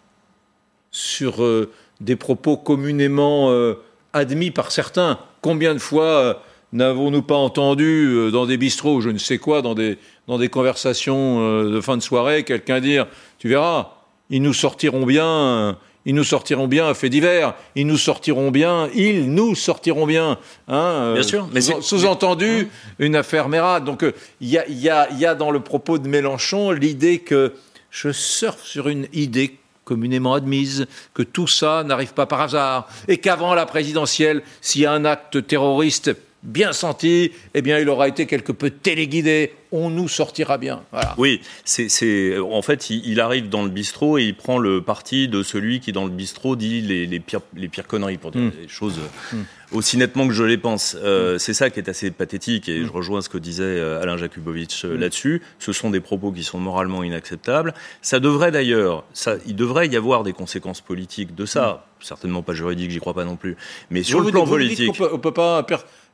sur 0.91 1.43
euh, 1.43 1.71
des 2.01 2.15
propos 2.15 2.57
communément 2.57 3.51
euh, 3.51 3.75
admis 4.13 4.51
par 4.51 4.71
certains. 4.71 5.19
Combien 5.41 5.73
de 5.73 5.79
fois 5.79 6.05
euh, 6.05 6.33
n'avons-nous 6.73 7.21
pas 7.21 7.35
entendu 7.35 8.29
dans 8.31 8.45
des 8.45 8.57
bistrots, 8.57 9.01
je 9.01 9.09
ne 9.09 9.17
sais 9.17 9.37
quoi, 9.37 9.61
dans 9.61 9.73
des, 9.73 9.97
dans 10.27 10.37
des 10.37 10.49
conversations 10.49 11.63
de 11.63 11.81
fin 11.81 11.97
de 11.97 12.03
soirée, 12.03 12.43
quelqu'un 12.43 12.79
dire, 12.79 13.07
tu 13.39 13.49
verras, 13.49 13.93
ils 14.29 14.41
nous 14.41 14.53
sortiront 14.53 15.05
bien 15.07 15.77
ils 16.05 16.15
nous 16.15 16.23
sortiront 16.23 16.67
bien 16.67 16.93
fait 16.93 17.09
divers, 17.09 17.55
ils 17.75 17.85
nous 17.85 17.97
sortiront 17.97 18.51
bien, 18.51 18.89
ils 18.95 19.31
nous 19.31 19.55
sortiront 19.55 20.07
bien. 20.07 20.37
Hein, 20.67 21.13
bien 21.13 21.23
sûr, 21.23 21.47
mais 21.53 21.61
sous-entendu 21.61 22.69
une 22.99 23.15
affaire 23.15 23.49
Mérade. 23.49 23.85
Donc 23.85 24.05
il 24.41 24.49
y, 24.49 24.89
a, 24.89 25.35
dans 25.35 25.51
le 25.51 25.59
propos 25.59 25.97
de 25.97 26.07
Mélenchon 26.07 26.71
l'idée 26.71 27.19
que 27.19 27.53
je 27.91 28.11
surfe 28.11 28.63
sur 28.63 28.87
une 28.87 29.07
idée 29.13 29.57
communément 29.83 30.35
admise, 30.35 30.85
que 31.15 31.23
tout 31.23 31.47
ça 31.47 31.83
n'arrive 31.83 32.13
pas 32.13 32.27
par 32.27 32.41
hasard, 32.41 32.87
et 33.07 33.17
qu'avant 33.17 33.55
la 33.55 33.65
présidentielle, 33.65 34.43
s'il 34.61 34.81
y 34.81 34.85
a 34.85 34.91
un 34.91 35.03
acte 35.03 35.47
terroriste 35.47 36.11
bien 36.43 36.73
senti, 36.73 37.31
eh 37.53 37.61
bien, 37.61 37.79
il 37.79 37.89
aura 37.89 38.07
été 38.07 38.25
quelque 38.25 38.51
peu 38.51 38.69
téléguidé. 38.69 39.53
On 39.71 39.91
nous 39.91 40.07
sortira 40.07 40.57
bien. 40.57 40.81
Oui, 41.17 41.41
c'est, 41.63 42.39
en 42.39 42.61
fait, 42.63 42.89
il, 42.89 43.19
arrive 43.19 43.49
dans 43.49 43.63
le 43.63 43.69
bistrot 43.69 44.17
et 44.17 44.23
il 44.23 44.35
prend 44.35 44.57
le 44.57 44.81
parti 44.81 45.27
de 45.27 45.43
celui 45.43 45.79
qui, 45.79 45.91
dans 45.91 46.05
le 46.05 46.11
bistrot, 46.11 46.55
dit 46.55 46.81
les, 46.81 47.19
pires, 47.19 47.41
les 47.55 47.67
pires 47.67 47.85
conneries, 47.85 48.17
pour 48.17 48.31
dire 48.31 48.41
les 48.41 48.65
hmm. 48.65 48.69
choses 48.69 48.99
hmm. 49.31 49.41
aussi 49.73 49.97
nettement 49.97 50.27
que 50.27 50.33
je 50.33 50.43
les 50.43 50.57
pense. 50.57 50.97
Euh, 50.99 51.35
hmm. 51.35 51.39
C'est 51.39 51.53
ça 51.53 51.69
qui 51.69 51.79
est 51.79 51.87
assez 51.87 52.09
pathétique 52.09 52.67
et 52.67 52.83
je 52.83 52.91
rejoins 52.91 53.21
ce 53.21 53.29
que 53.29 53.37
disait 53.37 53.63
euh, 53.63 54.01
Alain 54.01 54.17
Jakubowicz 54.17 54.85
euh, 54.85 54.97
là-dessus. 54.97 55.43
Ce 55.59 55.71
sont 55.71 55.91
des 55.91 55.99
propos 55.99 56.31
qui 56.31 56.43
sont 56.43 56.57
moralement 56.57 57.03
inacceptables. 57.03 57.75
Ça 58.01 58.19
devrait 58.19 58.51
d'ailleurs, 58.51 59.03
il 59.45 59.55
devrait 59.55 59.87
y 59.87 59.97
avoir 59.97 60.23
des 60.23 60.33
conséquences 60.33 60.81
politiques 60.81 61.35
de 61.35 61.45
ça. 61.45 61.85
Certainement 61.99 62.41
pas 62.41 62.53
juridiques, 62.53 62.89
j'y 62.89 62.99
crois 62.99 63.13
pas 63.13 63.25
non 63.25 63.35
plus. 63.35 63.55
Mais 63.91 64.01
sur 64.01 64.21
le 64.21 64.31
plan 64.31 64.47
politique. 64.47 64.89
on 64.89 64.93
peut, 64.93 65.17
peut 65.19 65.33
pas 65.33 65.61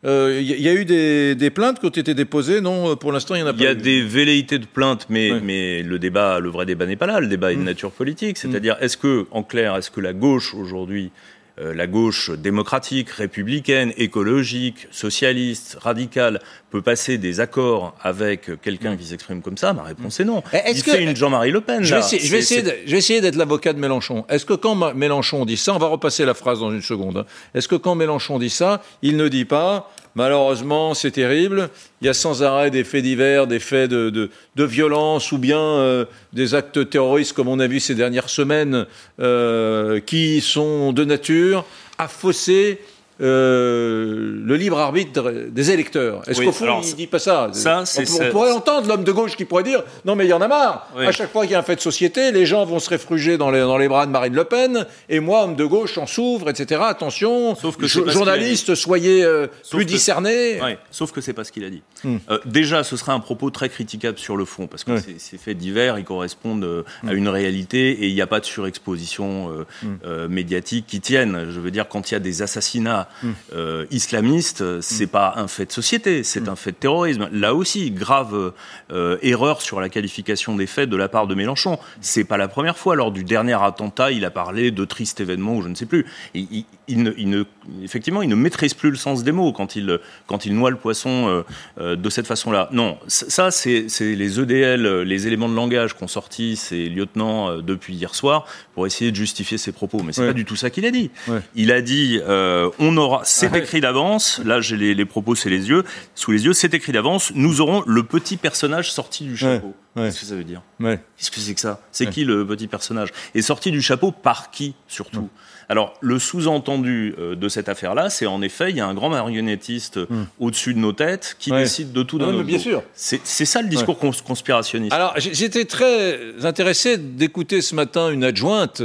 il 0.04 0.10
euh, 0.10 0.42
y, 0.42 0.68
a 0.68 0.74
eu 0.74 0.86
des, 0.86 1.50
plaintes 1.50 1.80
qui 1.80 1.86
ont 1.88 1.90
été 1.90 2.14
déposées, 2.14 2.62
non 2.62 2.96
Pour 2.96 3.12
l'instant, 3.12 3.34
il 3.34 3.40
y 3.40 3.42
en 3.42 3.48
a 3.48 3.54
pas. 3.54 3.60
Il 3.60 3.64
y 3.64 3.68
a 3.68 3.74
des 3.74 4.04
velléités 4.04 4.60
de 4.60 4.66
plaintes, 4.66 5.08
mais, 5.10 5.32
mais 5.42 5.82
le 5.82 5.98
débat, 5.98 6.40
le 6.40 6.50
vrai 6.50 6.68
débat 6.68 6.86
n'est 6.86 6.96
pas 6.96 7.08
là. 7.08 7.20
Le 7.20 7.28
débat 7.28 7.52
est 7.52 7.56
de 7.56 7.62
mm. 7.62 7.66
nature 7.66 7.92
politique. 7.92 8.38
C'est-à-dire, 8.38 8.76
mm. 8.76 8.84
est-ce 8.84 8.98
que, 8.98 9.26
en 9.32 9.42
clair, 9.42 9.76
est-ce 9.76 9.90
que 9.90 10.02
la 10.02 10.14
gauche 10.14 10.54
aujourd'hui 10.54 11.12
la 11.58 11.88
gauche 11.88 12.32
démocratique, 12.32 13.10
républicaine, 13.10 13.94
écologique, 13.98 14.88
socialiste, 14.92 15.78
radicale 15.82 16.42
peut 16.70 16.82
passer 16.82 17.18
des 17.18 17.40
accords 17.40 17.96
avec 18.02 18.62
quelqu'un 18.62 18.98
qui 18.98 19.06
s'exprime 19.06 19.42
comme 19.42 19.58
ça? 19.58 19.74
Ma 19.74 19.84
réponse 19.84 20.20
est 20.20 20.26
non. 20.26 20.44
Est-ce 20.52 20.84
que 20.84 21.00
une 21.00 21.16
Jean-Marie 21.16 21.52
Le 21.52 21.62
Pen 21.62 21.84
Je 21.84 21.96
vais 21.96 22.98
essayer, 22.98 23.22
d'être 23.22 23.36
l'avocat 23.36 23.74
de 23.74 23.80
Mélenchon. 23.80 24.26
Est-ce 24.30 24.46
que 24.46 24.54
quand 24.54 24.94
Mélenchon 24.94 25.46
dit 25.46 25.58
ça, 25.58 25.74
on 25.74 25.78
va 25.78 25.88
repasser 25.88 26.26
la 26.26 26.34
phrase 26.34 26.60
dans 26.60 26.72
une 26.72 26.82
seconde. 26.82 27.18
Hein. 27.18 27.26
Est-ce 27.54 27.68
que 27.68 27.76
quand 27.76 27.96
Mélenchon 27.96 28.40
dit 28.40 28.50
ça, 28.50 28.82
il 29.02 29.18
ne 29.18 29.28
dit 29.28 29.46
pas 29.46 29.92
Malheureusement, 30.16 30.94
c'est 30.94 31.12
terrible. 31.12 31.70
Il 32.02 32.08
y 32.08 32.10
a 32.10 32.14
sans 32.14 32.42
arrêt 32.42 32.72
des 32.72 32.86
faits 32.86 33.04
divers, 33.04 33.48
des 33.48 33.60
faits 33.60 33.90
de, 33.90 34.30
violence 34.56 35.34
ou 35.34 35.38
bien 35.38 35.60
euh, 35.60 36.06
des 36.32 36.56
actes 36.56 36.90
terroristes, 36.90 37.34
comme 37.34 37.50
on 37.50 37.60
a 37.60 37.68
vu 37.68 37.82
ces 37.82 37.96
dernières 37.96 38.30
semaines, 38.30 38.86
euh, 39.20 40.00
qui 40.00 40.40
sont 40.40 40.94
de 40.94 41.04
nature 41.04 41.66
à 41.98 42.08
fausser 42.08 42.80
euh, 43.22 44.42
le 44.44 44.56
libre 44.58 44.78
arbitre 44.78 45.32
des 45.50 45.72
électeurs. 45.72 46.22
Est-ce 46.28 46.42
qu'au 46.42 46.52
fond, 46.52 46.82
il 46.84 46.90
ne 46.90 46.96
dit 46.96 47.08
pas 47.08 47.20
ça, 47.20 47.50
on, 47.50 48.32
pourrait 48.32 48.52
entendre 48.52 48.90
l'homme 48.90 49.06
de 49.06 49.12
gauche 49.14 49.38
qui 49.38 49.46
pourrait 49.46 49.64
dire 49.64 49.84
non, 50.04 50.16
mais 50.16 50.26
il 50.26 50.30
y 50.30 50.34
en 50.34 50.42
a 50.42 50.50
marre. 50.50 50.90
À 50.98 51.12
chaque 51.14 51.32
fois 51.32 51.44
qu'il 51.44 51.52
y 51.52 51.56
a 51.56 51.60
un 51.60 51.64
fait 51.64 51.78
de 51.78 51.82
société, 51.82 52.34
les 52.34 52.46
gens 52.46 52.66
vont 52.66 52.80
se 52.80 52.90
réfugier 52.90 53.38
dans 53.38 53.52
les, 53.52 53.62
dans 53.62 53.78
les 53.78 53.88
bras 53.88 54.06
de 54.06 54.12
Marine 54.12 54.34
Le 54.34 54.44
Pen, 54.44 54.86
et 55.08 55.22
moi, 55.22 55.46
homme 55.46 55.56
de 55.56 55.64
gauche, 55.64 55.94
j'en 55.96 56.08
s'ouvre, 56.08 56.50
etc. 56.50 56.82
Attention, 56.86 57.56
sauf 57.56 57.78
que 57.78 57.88
journaliste, 57.88 58.76
soyez 58.76 59.24
euh, 59.24 59.48
plus 59.70 59.86
discerné. 59.86 60.60
sauf 60.92 61.14
que 61.14 61.22
c'est 61.22 61.34
pas 61.34 61.46
ce 61.46 61.54
qu'il 61.54 61.64
a 61.64 61.70
dit. 61.70 61.84
Hmm. 62.04 62.18
Euh, 62.30 62.40
déjà, 62.46 62.84
ce 62.84 62.98
serait 62.98 63.14
un 63.14 63.22
propos 63.22 63.50
très 63.50 63.70
critiquable 63.70 64.18
sur 64.18 64.36
le 64.36 64.44
fond, 64.44 64.68
parce 64.68 64.84
que 64.84 64.98
ces 65.18 65.38
faits 65.38 65.58
divers, 65.58 65.98
ils 65.98 66.06
correspondent 66.06 66.84
à 67.08 67.14
hmm. 67.14 67.18
une 67.18 67.30
réalité, 67.30 67.92
et 67.92 68.08
il 68.08 68.14
n'y 68.14 68.22
a 68.22 68.28
pas 68.28 68.42
de 68.42 68.46
surexposition 68.46 69.66
hmm. 69.84 70.28
médiatique 70.28 70.86
qui 70.86 71.00
tienne. 71.00 71.48
Je 71.50 71.62
veux 71.62 71.72
dire, 71.72 71.88
quand 71.88 72.12
il 72.12 72.16
y 72.16 72.18
a 72.18 72.20
des 72.20 72.42
assassinats 72.42 73.05
euh, 73.54 73.86
islamiste, 73.92 74.82
c'est 74.82 75.08
pas 75.08 75.34
un 75.38 75.48
fait 75.48 75.66
de 75.66 75.72
société, 75.72 76.24
c'est 76.24 76.50
un 76.50 76.56
fait 76.56 76.72
de 76.72 76.78
terrorisme. 76.78 77.30
Là 77.32 77.54
aussi, 77.54 77.92
grave 77.92 78.54
euh, 78.92 79.18
erreur 79.22 79.62
sur 79.62 79.80
la 79.80 79.90
qualification 79.90 80.56
des 80.56 80.68
faits 80.68 80.90
de 80.90 80.98
la 80.98 81.10
part 81.10 81.28
de 81.28 81.36
Mélenchon. 81.36 81.80
C'est 82.02 82.24
pas 82.24 82.38
la 82.38 82.48
première 82.48 82.78
fois. 82.78 82.96
Lors 82.96 83.12
du 83.12 83.24
dernier 83.24 83.62
attentat, 83.62 84.12
il 84.12 84.26
a 84.26 84.32
parlé 84.32 84.72
de 84.72 84.86
tristes 84.86 85.20
événements 85.20 85.56
ou 85.56 85.62
je 85.62 85.68
ne 85.68 85.76
sais 85.76 85.86
plus. 85.86 86.06
Il, 86.34 87.04
ne, 87.04 87.44
effectivement, 87.84 88.22
il 88.22 88.30
ne 88.30 88.36
maîtrise 88.36 88.74
plus 88.74 88.92
le 88.92 88.96
sens 88.96 89.24
des 89.24 89.32
mots 89.32 89.52
quand 89.54 89.76
il, 89.76 90.00
quand 90.28 90.46
il 90.46 90.56
noie 90.56 90.70
le 90.70 90.78
poisson 90.78 91.44
euh, 91.80 91.96
de 91.96 92.10
cette 92.10 92.28
façon-là. 92.28 92.70
Non, 92.72 92.98
ça, 93.08 93.52
c'est 93.52 93.88
les 94.00 94.40
EDL, 94.40 95.02
les 95.02 95.28
éléments 95.28 95.50
de 95.50 95.56
langage 95.56 95.94
qu'ont 95.94 96.08
sorti 96.08 96.56
ces 96.56 96.90
lieutenants 96.90 97.58
depuis 97.58 97.96
hier 97.96 98.14
soir 98.14 98.46
pour 98.74 98.86
essayer 98.86 99.12
de 99.12 99.16
justifier 99.16 99.58
ses 99.58 99.72
propos. 99.72 100.02
Mais 100.04 100.14
c'est 100.14 100.28
pas 100.28 100.34
du 100.34 100.46
tout 100.46 100.56
ça 100.56 100.70
qu'il 100.70 100.86
a 100.86 100.92
dit. 100.92 101.12
Il 101.56 101.72
a 101.72 101.82
dit 101.82 102.20
on 102.28 102.95
aura, 102.98 103.22
c'est 103.24 103.56
écrit 103.56 103.82
d'avance. 103.82 104.42
Là, 104.44 104.62
j'ai 104.62 104.78
les, 104.78 105.06
propos, 105.06 105.36
c'est 105.36 105.50
les 105.50 105.70
yeux, 105.70 105.84
sous 106.14 106.32
les 106.32 106.46
yeux, 106.46 106.54
c'est 106.54 106.74
écrit 106.74 106.92
d'avance. 106.92 107.32
Nous 107.36 107.62
aurons 107.62 107.84
le 107.86 108.04
petit 108.04 108.38
personnage 108.38 108.92
sorti 108.92 109.26
du 109.26 109.38
chapeau. 109.38 109.74
Qu'est-ce 109.96 110.20
que 110.22 110.26
ça 110.26 110.36
veut 110.36 110.44
dire 110.44 110.62
Qu'est-ce 110.80 111.32
que 111.32 111.40
c'est 111.40 111.54
que 111.54 111.62
ça 111.62 111.82
C'est 111.92 112.10
qui 112.10 112.26
le 112.26 112.46
petit 112.46 112.68
personnage 112.68 113.10
Et 113.34 113.42
sorti 113.42 113.72
du 113.72 113.82
chapeau 113.82 114.12
par 114.12 114.52
qui 114.52 114.76
surtout 114.88 115.30
alors, 115.70 115.94
le 116.02 116.20
sous-entendu 116.20 117.16
euh, 117.18 117.36
de 117.36 117.50
cette 117.50 117.70
affaire-là, 117.70 118.10
c'est 118.10 118.26
en 118.26 118.42
effet, 118.42 118.70
il 118.70 118.78
y 118.78 118.82
a 118.82 118.86
un 118.86 118.94
grand 118.94 119.10
marionnettiste 119.10 119.98
hmm. 119.98 120.26
au-dessus 120.40 120.74
de 120.74 120.80
nos 120.80 120.92
têtes 120.92 121.36
qui 121.40 121.52
décide 121.52 121.92
de 121.92 122.04
tout 122.04 122.18
dans 122.18 122.32
notre 122.32 122.44
Bien 122.44 122.60
sûr. 122.60 122.84
C'est 122.94 123.20
ça 123.24 123.62
le 123.62 123.68
discours 123.68 123.98
conspirationniste. 123.98 124.94
Alors, 124.94 125.14
j'étais 125.18 125.66
très 125.66 126.46
intéressé 126.46 126.98
d'écouter 126.98 127.62
ce 127.62 127.76
matin 127.76 128.10
une 128.10 128.24
adjointe 128.24 128.84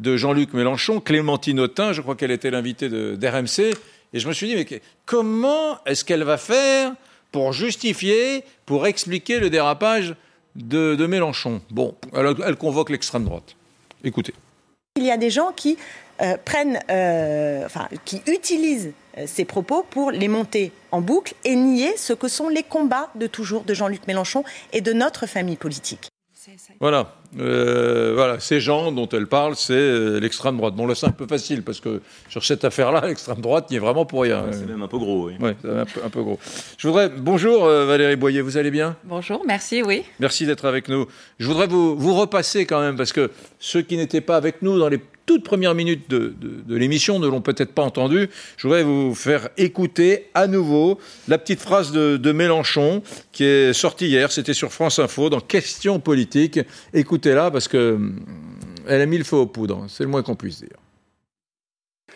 de 0.00 0.16
Jean-Luc 0.16 0.54
Mélenchon, 0.54 1.00
Clémentine 1.00 1.60
Autain, 1.60 1.92
je 1.92 2.00
crois 2.00 2.16
qu'elle 2.16 2.30
était 2.30 2.50
l'invitée 2.50 2.88
d'RMC, 2.88 3.74
et 4.12 4.18
je 4.18 4.26
me 4.26 4.32
suis 4.32 4.48
dit, 4.48 4.56
mais 4.56 4.82
comment 5.06 5.78
est-ce 5.84 6.04
qu'elle 6.04 6.24
va 6.24 6.38
faire 6.38 6.92
pour 7.30 7.52
justifier, 7.52 8.42
pour 8.66 8.86
expliquer 8.86 9.38
le 9.38 9.50
dérapage 9.50 10.14
de, 10.56 11.06
Mélenchon? 11.06 11.60
Bon, 11.70 11.94
elle, 12.14 12.56
convoque 12.56 12.90
l'extrême 12.90 13.24
droite. 13.24 13.54
Écoutez. 14.02 14.34
Il 14.96 15.04
y 15.04 15.10
a 15.10 15.16
des 15.16 15.30
gens 15.30 15.52
qui 15.54 15.76
euh, 16.20 16.36
prennent, 16.44 16.80
euh, 16.90 17.64
enfin, 17.64 17.88
qui 18.04 18.22
utilisent 18.26 18.92
euh, 19.18 19.24
ces 19.26 19.44
propos 19.44 19.84
pour 19.88 20.10
les 20.10 20.28
monter 20.28 20.72
en 20.90 21.00
boucle 21.00 21.34
et 21.44 21.54
nier 21.54 21.96
ce 21.96 22.12
que 22.12 22.26
sont 22.26 22.48
les 22.48 22.64
combats 22.64 23.10
de 23.14 23.26
toujours 23.26 23.62
de 23.62 23.74
Jean-Luc 23.74 24.06
Mélenchon 24.06 24.44
et 24.72 24.80
de 24.80 24.92
notre 24.92 25.26
famille 25.26 25.56
politique. 25.56 26.09
Voilà. 26.80 27.14
Euh, 27.38 28.12
voilà, 28.14 28.40
ces 28.40 28.60
gens 28.60 28.92
dont 28.92 29.08
elle 29.08 29.26
parle, 29.26 29.56
c'est 29.56 29.72
euh, 29.72 30.18
l'extrême 30.18 30.56
droite. 30.56 30.74
Bon, 30.74 30.86
là, 30.86 30.94
c'est 30.94 31.06
un 31.06 31.12
peu 31.12 31.26
facile 31.26 31.62
parce 31.62 31.80
que 31.80 32.00
sur 32.28 32.44
cette 32.44 32.64
affaire-là, 32.64 33.02
l'extrême 33.06 33.40
droite 33.40 33.70
n'y 33.70 33.76
est 33.76 33.80
vraiment 33.80 34.04
pour 34.04 34.22
rien. 34.22 34.44
c'est 34.50 34.66
même 34.66 34.82
un 34.82 34.88
peu 34.88 34.98
gros, 34.98 35.26
oui. 35.28 35.34
Ouais, 35.40 35.56
c'est 35.62 36.02
un 36.02 36.10
peu, 36.10 36.22
gros. 36.22 36.38
Je 36.78 36.88
voudrais. 36.88 37.08
Bonjour 37.08 37.64
euh, 37.64 37.86
Valérie 37.86 38.16
Boyer, 38.16 38.40
vous 38.40 38.56
allez 38.56 38.70
bien? 38.70 38.96
Bonjour, 39.04 39.42
merci, 39.46 39.82
oui. 39.82 40.02
Merci 40.18 40.46
d'être 40.46 40.64
avec 40.64 40.88
nous. 40.88 41.06
Je 41.38 41.46
voudrais 41.46 41.66
vous, 41.66 41.96
vous 41.96 42.14
repasser 42.14 42.66
quand 42.66 42.80
même 42.80 42.96
parce 42.96 43.12
que 43.12 43.30
ceux 43.58 43.82
qui 43.82 43.96
n'étaient 43.96 44.20
pas 44.20 44.36
avec 44.36 44.62
nous 44.62 44.78
dans 44.78 44.88
les 44.88 45.00
toutes 45.30 45.44
premières 45.44 45.76
minutes 45.76 46.10
de, 46.10 46.34
l'émission 46.74 47.20
ne 47.20 47.28
l'ont 47.28 47.40
peut-être 47.40 47.72
pas 47.72 47.84
entendu. 47.84 48.28
Je 48.56 48.66
voudrais 48.66 48.82
vous 48.82 49.14
faire 49.14 49.48
écouter 49.56 50.28
à 50.34 50.48
nouveau 50.48 50.98
la 51.28 51.38
petite 51.38 51.60
phrase 51.60 51.92
de, 51.92 52.32
Mélenchon 52.32 53.00
qui 53.30 53.44
est 53.44 53.72
sortie 53.72 54.08
hier. 54.08 54.32
C'était 54.32 54.54
sur 54.54 54.72
France 54.72 54.98
Info 54.98 55.30
dans 55.30 55.38
Questions 55.38 56.00
politiques. 56.00 56.58
Écoutez-la 56.92 57.52
parce 57.52 57.68
que 57.68 57.92
hum, 57.94 58.26
elle 58.88 59.00
a 59.00 59.06
mis 59.06 59.18
le 59.18 59.24
feu 59.24 59.36
aux 59.36 59.46
poudres. 59.46 59.84
C'est 59.86 60.02
le 60.02 60.08
moins 60.08 60.24
qu'on 60.24 60.34
puisse 60.34 60.58
dire. 60.58 60.78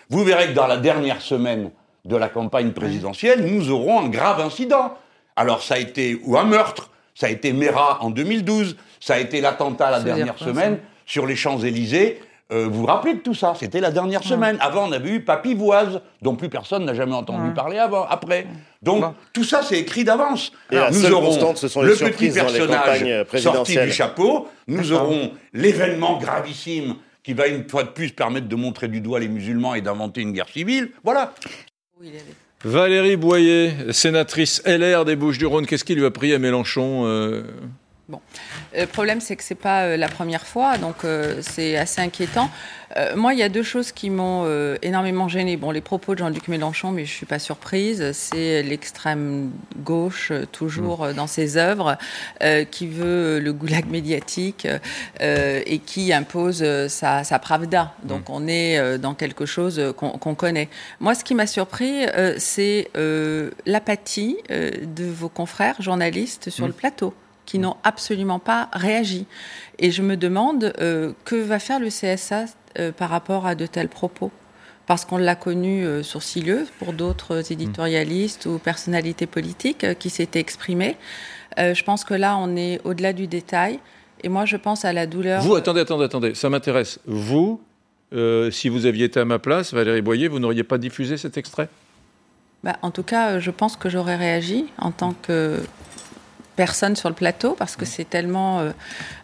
Vous 0.08 0.24
verrez 0.24 0.48
que 0.48 0.54
dans 0.54 0.66
la 0.66 0.78
dernière 0.78 1.22
semaine 1.22 1.70
de 2.04 2.16
la 2.16 2.28
campagne 2.28 2.72
présidentielle, 2.72 3.46
nous 3.46 3.70
aurons 3.70 4.00
un 4.00 4.08
grave 4.08 4.40
incident. 4.40 4.98
Alors 5.36 5.62
ça 5.62 5.74
a 5.74 5.78
été 5.78 6.18
ou 6.24 6.36
un 6.36 6.44
meurtre, 6.44 6.90
ça 7.14 7.26
a 7.26 7.30
été 7.30 7.52
Mera 7.52 8.02
en 8.02 8.10
2012, 8.10 8.76
ça 8.98 9.14
a 9.14 9.18
été 9.20 9.40
l'attentat 9.40 9.92
la 9.92 10.00
dernière 10.00 10.36
semaine 10.36 10.80
sur 11.06 11.26
les 11.26 11.36
Champs-Élysées. 11.36 12.20
Euh, 12.52 12.68
vous 12.68 12.80
vous 12.80 12.86
rappelez 12.86 13.14
de 13.14 13.20
tout 13.20 13.34
ça? 13.34 13.54
C'était 13.58 13.80
la 13.80 13.90
dernière 13.90 14.22
semaine. 14.22 14.58
Avant, 14.60 14.86
on 14.88 14.92
avait 14.92 15.10
eu 15.10 15.20
Papivoise, 15.20 16.00
dont 16.20 16.36
plus 16.36 16.50
personne 16.50 16.84
n'a 16.84 16.92
jamais 16.92 17.14
entendu 17.14 17.52
parler 17.54 17.78
avant, 17.78 18.04
après. 18.04 18.46
Donc, 18.82 19.04
tout 19.32 19.44
ça, 19.44 19.62
c'est 19.62 19.78
écrit 19.78 20.04
d'avance. 20.04 20.52
Nous 20.70 21.12
aurons 21.12 21.54
ce 21.56 21.68
sont 21.68 21.82
les 21.82 21.88
le 21.88 22.10
petit 22.10 22.30
personnage 22.30 23.04
sorti 23.38 23.78
du 23.78 23.92
chapeau, 23.92 24.48
nous 24.66 24.92
aurons 24.92 25.32
l'événement 25.52 26.18
gravissime 26.18 26.96
qui 27.22 27.32
va 27.32 27.46
une 27.46 27.66
fois 27.66 27.84
de 27.84 27.88
plus 27.88 28.10
permettre 28.10 28.48
de 28.48 28.56
montrer 28.56 28.88
du 28.88 29.00
doigt 29.00 29.18
les 29.18 29.28
musulmans 29.28 29.74
et 29.74 29.80
d'inventer 29.80 30.20
une 30.20 30.32
guerre 30.32 30.48
civile. 30.48 30.90
Voilà. 31.02 31.32
Valérie 32.62 33.16
Boyer, 33.16 33.92
sénatrice 33.92 34.62
LR 34.66 35.06
des 35.06 35.16
Bouches-du-Rhône, 35.16 35.66
qu'est-ce 35.66 35.84
qui 35.84 35.94
lui 35.94 36.04
a 36.04 36.10
pris 36.10 36.34
à 36.34 36.38
Mélenchon 36.38 37.06
euh 37.06 37.42
Bon. 38.06 38.20
Le 38.76 38.84
problème, 38.84 39.22
c'est 39.22 39.34
que 39.34 39.42
c'est 39.42 39.54
pas 39.54 39.84
euh, 39.84 39.96
la 39.96 40.08
première 40.08 40.46
fois, 40.46 40.76
donc 40.76 41.04
euh, 41.04 41.40
c'est 41.40 41.78
assez 41.78 42.02
inquiétant. 42.02 42.50
Euh, 42.98 43.16
moi, 43.16 43.32
il 43.32 43.40
y 43.40 43.42
a 43.42 43.48
deux 43.48 43.62
choses 43.62 43.92
qui 43.92 44.10
m'ont 44.10 44.46
énormément 44.82 45.26
gênée. 45.26 45.56
Bon, 45.56 45.70
les 45.70 45.80
propos 45.80 46.14
de 46.14 46.18
Jean-Luc 46.18 46.48
Mélenchon, 46.48 46.92
mais 46.92 47.06
je 47.06 47.12
suis 47.12 47.26
pas 47.26 47.38
surprise. 47.38 48.12
C'est 48.12 48.62
l'extrême 48.62 49.50
gauche, 49.78 50.32
toujours 50.52 51.06
mmh. 51.06 51.12
dans 51.14 51.26
ses 51.26 51.56
œuvres, 51.56 51.96
qui 52.70 52.86
veut 52.86 53.40
le 53.40 53.52
goulag 53.52 53.86
médiatique 53.90 54.68
et 55.20 55.78
qui 55.84 56.12
impose 56.12 56.64
sa, 56.88 57.24
sa 57.24 57.38
pravda. 57.40 57.94
Donc, 58.04 58.30
on 58.30 58.46
est 58.46 58.98
dans 58.98 59.14
quelque 59.14 59.44
chose 59.44 59.82
qu'on 59.96 60.34
connaît. 60.36 60.68
Moi, 61.00 61.16
ce 61.16 61.24
qui 61.24 61.34
m'a 61.34 61.48
surpris, 61.48 62.06
c'est 62.38 62.90
l'apathie 63.66 64.36
de 64.50 65.04
vos 65.04 65.28
confrères 65.28 65.82
journalistes 65.82 66.50
sur 66.50 66.66
mmh. 66.66 66.68
le 66.68 66.74
plateau 66.74 67.14
qui 67.54 67.60
n'ont 67.60 67.76
absolument 67.84 68.40
pas 68.40 68.68
réagi. 68.72 69.26
Et 69.78 69.92
je 69.92 70.02
me 70.02 70.16
demande 70.16 70.72
euh, 70.80 71.12
que 71.24 71.36
va 71.36 71.60
faire 71.60 71.78
le 71.78 71.86
CSA 71.86 72.46
euh, 72.80 72.90
par 72.90 73.10
rapport 73.10 73.46
à 73.46 73.54
de 73.54 73.64
tels 73.64 73.88
propos? 73.88 74.32
Parce 74.86 75.04
qu'on 75.04 75.18
l'a 75.18 75.36
connu 75.36 75.86
euh, 75.86 76.02
sourcilleux 76.02 76.66
pour 76.80 76.92
d'autres 76.92 77.52
éditorialistes 77.52 78.46
ou 78.46 78.58
personnalités 78.58 79.26
politiques 79.26 79.86
qui 80.00 80.10
s'étaient 80.10 80.40
exprimées. 80.40 80.96
je 81.56 81.82
pense 81.84 82.02
que 82.02 82.14
là, 82.14 82.36
on 82.36 82.56
est 82.56 82.80
au-delà 82.82 83.12
du 83.12 83.28
détail. 83.28 83.78
Et 84.24 84.28
moi, 84.28 84.46
je 84.46 84.56
pense 84.56 84.84
à 84.84 84.92
la 84.92 85.06
douleur. 85.06 85.40
Vous, 85.40 85.54
attendez, 85.54 85.78
attendez, 85.78 86.06
attendez, 86.06 86.34
ça 86.34 86.50
m'intéresse. 86.50 86.98
Vous, 87.06 87.60
si 88.50 88.68
vous 88.68 88.84
aviez 88.84 89.04
été 89.04 89.20
à 89.20 89.24
ma 89.24 89.38
place, 89.38 89.72
Valérie 89.72 90.02
Boyer, 90.02 90.26
vous 90.26 90.40
n'auriez 90.40 90.64
pas 90.64 90.78
diffusé 90.78 91.16
cet 91.18 91.36
extrait? 91.36 91.68
Bah, 92.64 92.78
En 92.82 92.90
tout 92.90 93.04
cas, 93.04 93.38
je 93.38 93.52
pense 93.52 93.76
que 93.76 93.88
j'aurais 93.88 94.16
réagi 94.16 94.66
en 94.78 94.90
tant 94.90 95.12
que 95.12 95.60
personne 96.54 96.96
sur 96.96 97.08
le 97.08 97.14
plateau 97.14 97.54
parce 97.58 97.76
que 97.76 97.84
c'est 97.84 98.08
tellement. 98.08 98.60
Euh, 98.60 98.70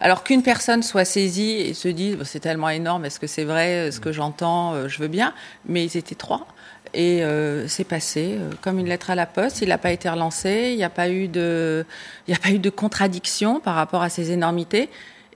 alors 0.00 0.24
qu'une 0.24 0.42
personne 0.42 0.82
soit 0.82 1.04
saisie 1.04 1.52
et 1.52 1.74
se 1.74 1.88
dise 1.88 2.16
c'est 2.24 2.40
tellement 2.40 2.68
énorme, 2.68 3.04
est-ce 3.04 3.20
que 3.20 3.26
c'est 3.26 3.44
vrai, 3.44 3.88
euh, 3.88 3.90
ce 3.90 4.00
que 4.00 4.12
j'entends, 4.12 4.74
euh, 4.74 4.88
je 4.88 4.98
veux 4.98 5.08
bien, 5.08 5.32
mais 5.66 5.84
ils 5.84 5.96
étaient 5.96 6.14
trois. 6.14 6.46
Et 6.92 7.22
c'est 7.68 7.84
passé 7.84 8.36
comme 8.62 8.80
une 8.80 8.88
lettre 8.88 9.10
à 9.10 9.14
la 9.14 9.24
poste. 9.26 9.62
Il 9.62 9.68
n'a 9.68 9.78
pas 9.78 9.92
été 9.92 10.10
relancé. 10.10 10.70
Il 10.72 10.76
n'y 10.76 10.82
a 10.82 10.90
pas 10.90 11.08
eu 11.08 11.28
de, 11.28 11.86
il 12.26 12.32
y 12.32 12.36
a 12.36 12.40
pas 12.40 12.50
eu 12.50 12.58
de 12.58 12.70
contradiction 12.70 13.60
par 13.60 13.76
rapport 13.76 14.02
à 14.02 14.08
ces 14.08 14.32
énormités. 14.32 14.88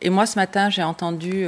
Et 0.03 0.11
moi, 0.11 0.27
ce 0.27 0.37
matin, 0.37 0.69
j'ai 0.69 0.83
entendu 0.83 1.47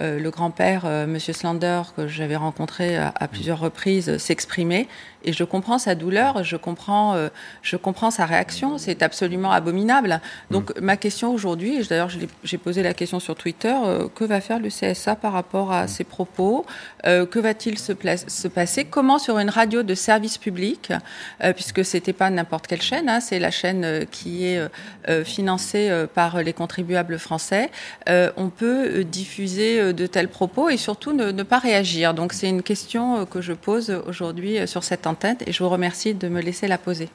le 0.00 0.30
grand-père, 0.30 0.86
Monsieur 1.06 1.34
Slander, 1.34 1.82
que 1.94 2.08
j'avais 2.08 2.36
rencontré 2.36 2.96
à, 2.96 3.12
à, 3.14 3.28
plusieurs 3.28 3.60
reprises, 3.60 4.16
s'exprimer. 4.16 4.88
Et 5.24 5.32
je 5.32 5.42
comprends 5.42 5.78
sa 5.78 5.94
douleur, 5.94 6.44
je 6.44 6.56
comprends, 6.56 7.14
euh, 7.14 7.28
je 7.62 7.76
comprends 7.76 8.10
sa 8.10 8.26
réaction. 8.26 8.78
C'est 8.78 9.02
absolument 9.02 9.52
abominable. 9.52 10.20
Donc 10.50 10.76
mm. 10.76 10.84
ma 10.84 10.96
question 10.96 11.32
aujourd'hui, 11.32 11.84
d'ailleurs 11.88 12.10
j'ai 12.44 12.58
posé 12.58 12.82
la 12.82 12.94
question 12.94 13.20
sur 13.20 13.34
Twitter, 13.34 13.74
euh, 13.84 14.08
que 14.14 14.24
va 14.24 14.40
faire 14.40 14.60
le 14.60 14.68
CSA 14.68 15.16
par 15.16 15.32
rapport 15.32 15.72
à 15.72 15.88
ces 15.88 16.04
propos? 16.04 16.66
Euh, 17.06 17.26
Que 17.26 17.38
va-t-il 17.38 17.78
se, 17.78 17.92
se, 18.28 18.48
passer? 18.48 18.84
Comment 18.84 19.18
sur 19.18 19.38
une 19.38 19.48
radio 19.48 19.82
de 19.82 19.94
service 19.94 20.36
public, 20.36 20.92
puisque 21.54 21.84
c'était 21.84 22.12
pas 22.12 22.28
n'importe 22.28 22.66
quelle 22.66 22.82
chaîne, 22.82 23.08
hein, 23.08 23.20
c'est 23.20 23.38
la 23.38 23.50
chaîne 23.50 24.06
qui 24.10 24.46
est 24.46 24.60
financée 25.24 26.06
par 26.14 26.42
les 26.42 26.52
contribuables 26.52 27.18
français, 27.18 27.70
on 28.08 28.50
peut 28.50 29.04
diffuser 29.04 29.92
de 29.92 30.06
tels 30.06 30.28
propos 30.28 30.68
et 30.68 30.76
surtout 30.76 31.12
ne, 31.12 31.30
ne 31.30 31.42
pas 31.42 31.58
réagir? 31.58 32.14
Donc 32.14 32.32
c'est 32.32 32.48
une 32.48 32.62
question 32.62 33.24
que 33.26 33.40
je 33.40 33.52
pose 33.52 33.90
aujourd'hui 34.06 34.66
sur 34.66 34.84
cette 34.84 35.06
antenne 35.06 35.13
et 35.46 35.52
je 35.52 35.62
vous 35.62 35.68
remercie 35.68 36.14
de 36.14 36.28
me 36.28 36.40
laisser 36.40 36.68
la 36.68 36.78
poser. 36.78 37.08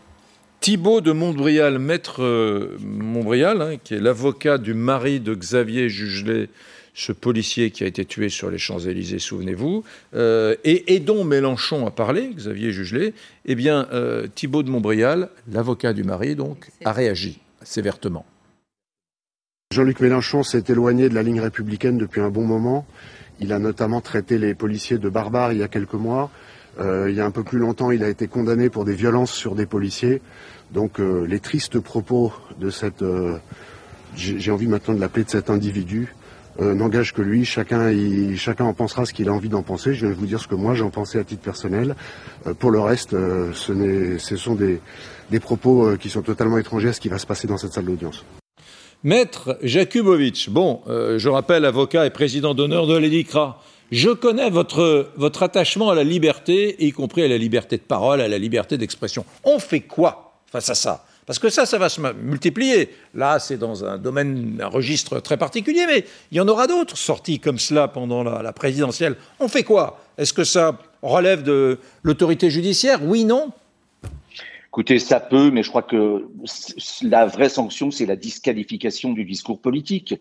Thibault 0.60 1.02
de 1.02 1.12
Montbrial, 1.14 1.80
maître 1.80 2.22
euh, 2.22 2.78
Montbrial, 2.82 3.62
hein, 3.62 3.78
qui 3.82 3.94
est 3.94 4.00
l'avocat 4.00 4.58
du 4.58 4.74
mari 4.74 5.22
de 5.22 5.34
Xavier 5.34 5.88
Jugelet, 5.88 6.50
ce 6.94 7.14
policier 7.14 7.72
qui 7.72 7.86
a 7.86 7.88
été 7.88 8.04
tué 8.04 8.28
sur 8.28 8.50
les 8.50 8.58
Champs-Élysées, 8.58 9.20
souvenez-vous, 9.20 9.86
euh, 10.16 10.56
et, 10.66 11.00
dont 11.00 11.24
Mélenchon 11.24 11.88
a 11.88 11.92
parlé, 11.92 12.30
Xavier 12.36 12.74
Jugelet, 12.74 13.14
eh 13.46 13.56
bien, 13.56 13.88
euh, 13.94 14.28
Thibault 14.34 14.64
de 14.64 14.70
Montbrial, 14.70 15.30
l'avocat 15.50 15.94
du 15.94 16.04
mari, 16.04 16.36
donc, 16.36 16.70
a 16.84 16.92
réagi 16.92 17.40
sévèrement. 17.64 18.26
Jean-Luc 19.72 20.00
Mélenchon 20.02 20.44
s'est 20.44 20.64
éloigné 20.68 21.10
de 21.10 21.16
la 21.16 21.24
ligne 21.24 21.40
républicaine 21.40 21.98
depuis 21.98 22.22
un 22.22 22.30
bon 22.30 22.44
moment. 22.44 22.86
Il 23.40 23.54
a 23.54 23.60
notamment 23.60 24.02
traité 24.02 24.38
les 24.38 24.56
policiers 24.56 24.98
de 24.98 25.10
barbares 25.10 25.54
il 25.54 25.60
y 25.60 25.64
a 25.64 25.68
quelques 25.68 25.94
mois. 25.94 26.32
Euh, 26.80 27.10
il 27.10 27.16
y 27.16 27.22
a 27.22 27.26
un 27.26 27.32
peu 27.32 27.44
plus 27.44 27.60
longtemps, 27.60 27.92
il 27.92 28.04
a 28.04 28.10
été 28.10 28.28
condamné 28.28 28.70
pour 28.70 28.86
des 28.86 28.94
violences 28.94 29.32
sur 29.32 29.56
des 29.56 29.66
policiers. 29.66 30.22
Donc 30.72 31.00
euh, 31.00 31.26
les 31.26 31.40
tristes 31.40 31.80
propos 31.80 32.32
de 32.60 32.70
cette, 32.70 33.02
euh, 33.02 33.38
j'ai 34.16 34.52
envie 34.52 34.68
maintenant 34.68 34.94
de 34.94 35.00
l'appeler 35.00 35.26
de 35.26 35.30
cet 35.30 35.50
individu, 35.50 36.14
n'engagent 36.60 37.14
que 37.14 37.22
lui. 37.22 37.46
Chacun, 37.46 37.90
chacun 38.36 38.66
en 38.66 38.74
pensera 38.74 39.06
ce 39.06 39.14
qu'il 39.14 39.30
a 39.30 39.34
envie 39.34 39.48
d'en 39.48 39.62
penser. 39.62 39.94
Je 39.94 40.08
de 40.08 40.12
vous 40.12 40.26
dire 40.26 40.42
ce 40.42 40.48
que 40.48 40.56
moi 40.56 40.74
j'en 40.74 40.90
pensais 40.90 41.18
à 41.18 41.24
titre 41.24 41.42
personnel. 41.42 41.96
pour 42.60 42.72
le 42.72 42.82
reste, 42.82 43.12
ce, 43.12 44.18
ce 44.18 44.36
sont 44.36 44.56
des, 44.56 44.82
des 45.32 45.40
propos 45.40 45.96
qui 45.98 46.10
sont 46.10 46.22
totalement 46.22 46.58
étrangers 46.58 46.90
à 46.90 46.94
ce 46.94 47.00
qui 47.00 47.08
va 47.08 47.18
se 47.18 47.26
passer 47.26 47.48
dans 47.48 47.58
cette 47.58 47.72
salle 47.72 47.86
d'audience. 47.86 48.26
Maître 49.06 49.58
Jakubowicz, 49.64 50.50
bon, 50.50 50.82
je 50.88 51.30
rappelle, 51.30 51.64
avocat 51.64 52.06
et 52.06 52.10
président 52.10 52.54
d'honneur 52.54 52.88
de 52.88 52.98
l'EDICRA. 52.98 53.62
Je 53.92 54.10
connais 54.10 54.50
votre, 54.50 55.42
attachement 55.42 55.90
à 55.90 55.96
la 55.96 56.04
liberté, 56.04 56.76
y 56.80 56.92
compris 56.92 57.24
à 57.24 57.28
la 57.28 57.38
liberté 57.38 57.78
de 57.78 57.82
parole, 57.82 58.22
à 58.22 58.28
la 58.28 58.38
liberté 58.38 58.78
d'expression. 58.78 59.26
On 59.44 59.58
fait 59.60 59.82
quoi 59.82 60.34
face 60.52 60.70
à 60.70 60.76
ça? 60.76 61.06
Parce 61.26 61.40
que 61.40 61.50
ça, 61.50 61.66
ça 61.66 61.78
va 61.78 61.90
se 61.90 62.02
multiplier. 62.02 62.90
Là, 63.14 63.40
c'est 63.40 63.58
dans 63.58 63.86
un 63.86 63.98
domaine, 63.98 64.60
un 64.64 64.68
registre 64.68 65.20
très 65.20 65.38
particulier, 65.38 65.86
mais 65.88 66.06
il 66.32 66.38
y 66.38 66.42
en 66.42 66.48
aura 66.48 66.66
d'autres 66.66 66.98
sorties 66.98 67.40
comme 67.40 67.60
cela 67.60 67.88
pendant 67.88 68.24
la, 68.24 68.54
présidentielle. 68.54 69.16
On 69.40 69.48
fait 69.48 69.64
quoi? 69.64 70.00
Est-ce 70.18 70.34
que 70.34 70.44
ça 70.44 70.80
relève 71.02 71.44
de 71.44 71.78
l'autorité 72.04 72.50
judiciaire? 72.50 73.04
Oui, 73.04 73.26
non? 73.26 73.52
Écoutez, 74.68 75.00
ça 75.00 75.20
peut, 75.20 75.52
mais 75.52 75.64
je 75.64 75.70
crois 75.70 75.84
que 75.84 76.26
la 77.04 77.26
vraie 77.26 77.50
sanction, 77.50 77.92
c'est 77.92 78.06
la 78.06 78.16
disqualification 78.16 79.14
du 79.14 79.24
discours 79.24 79.60
politique. 79.60 80.16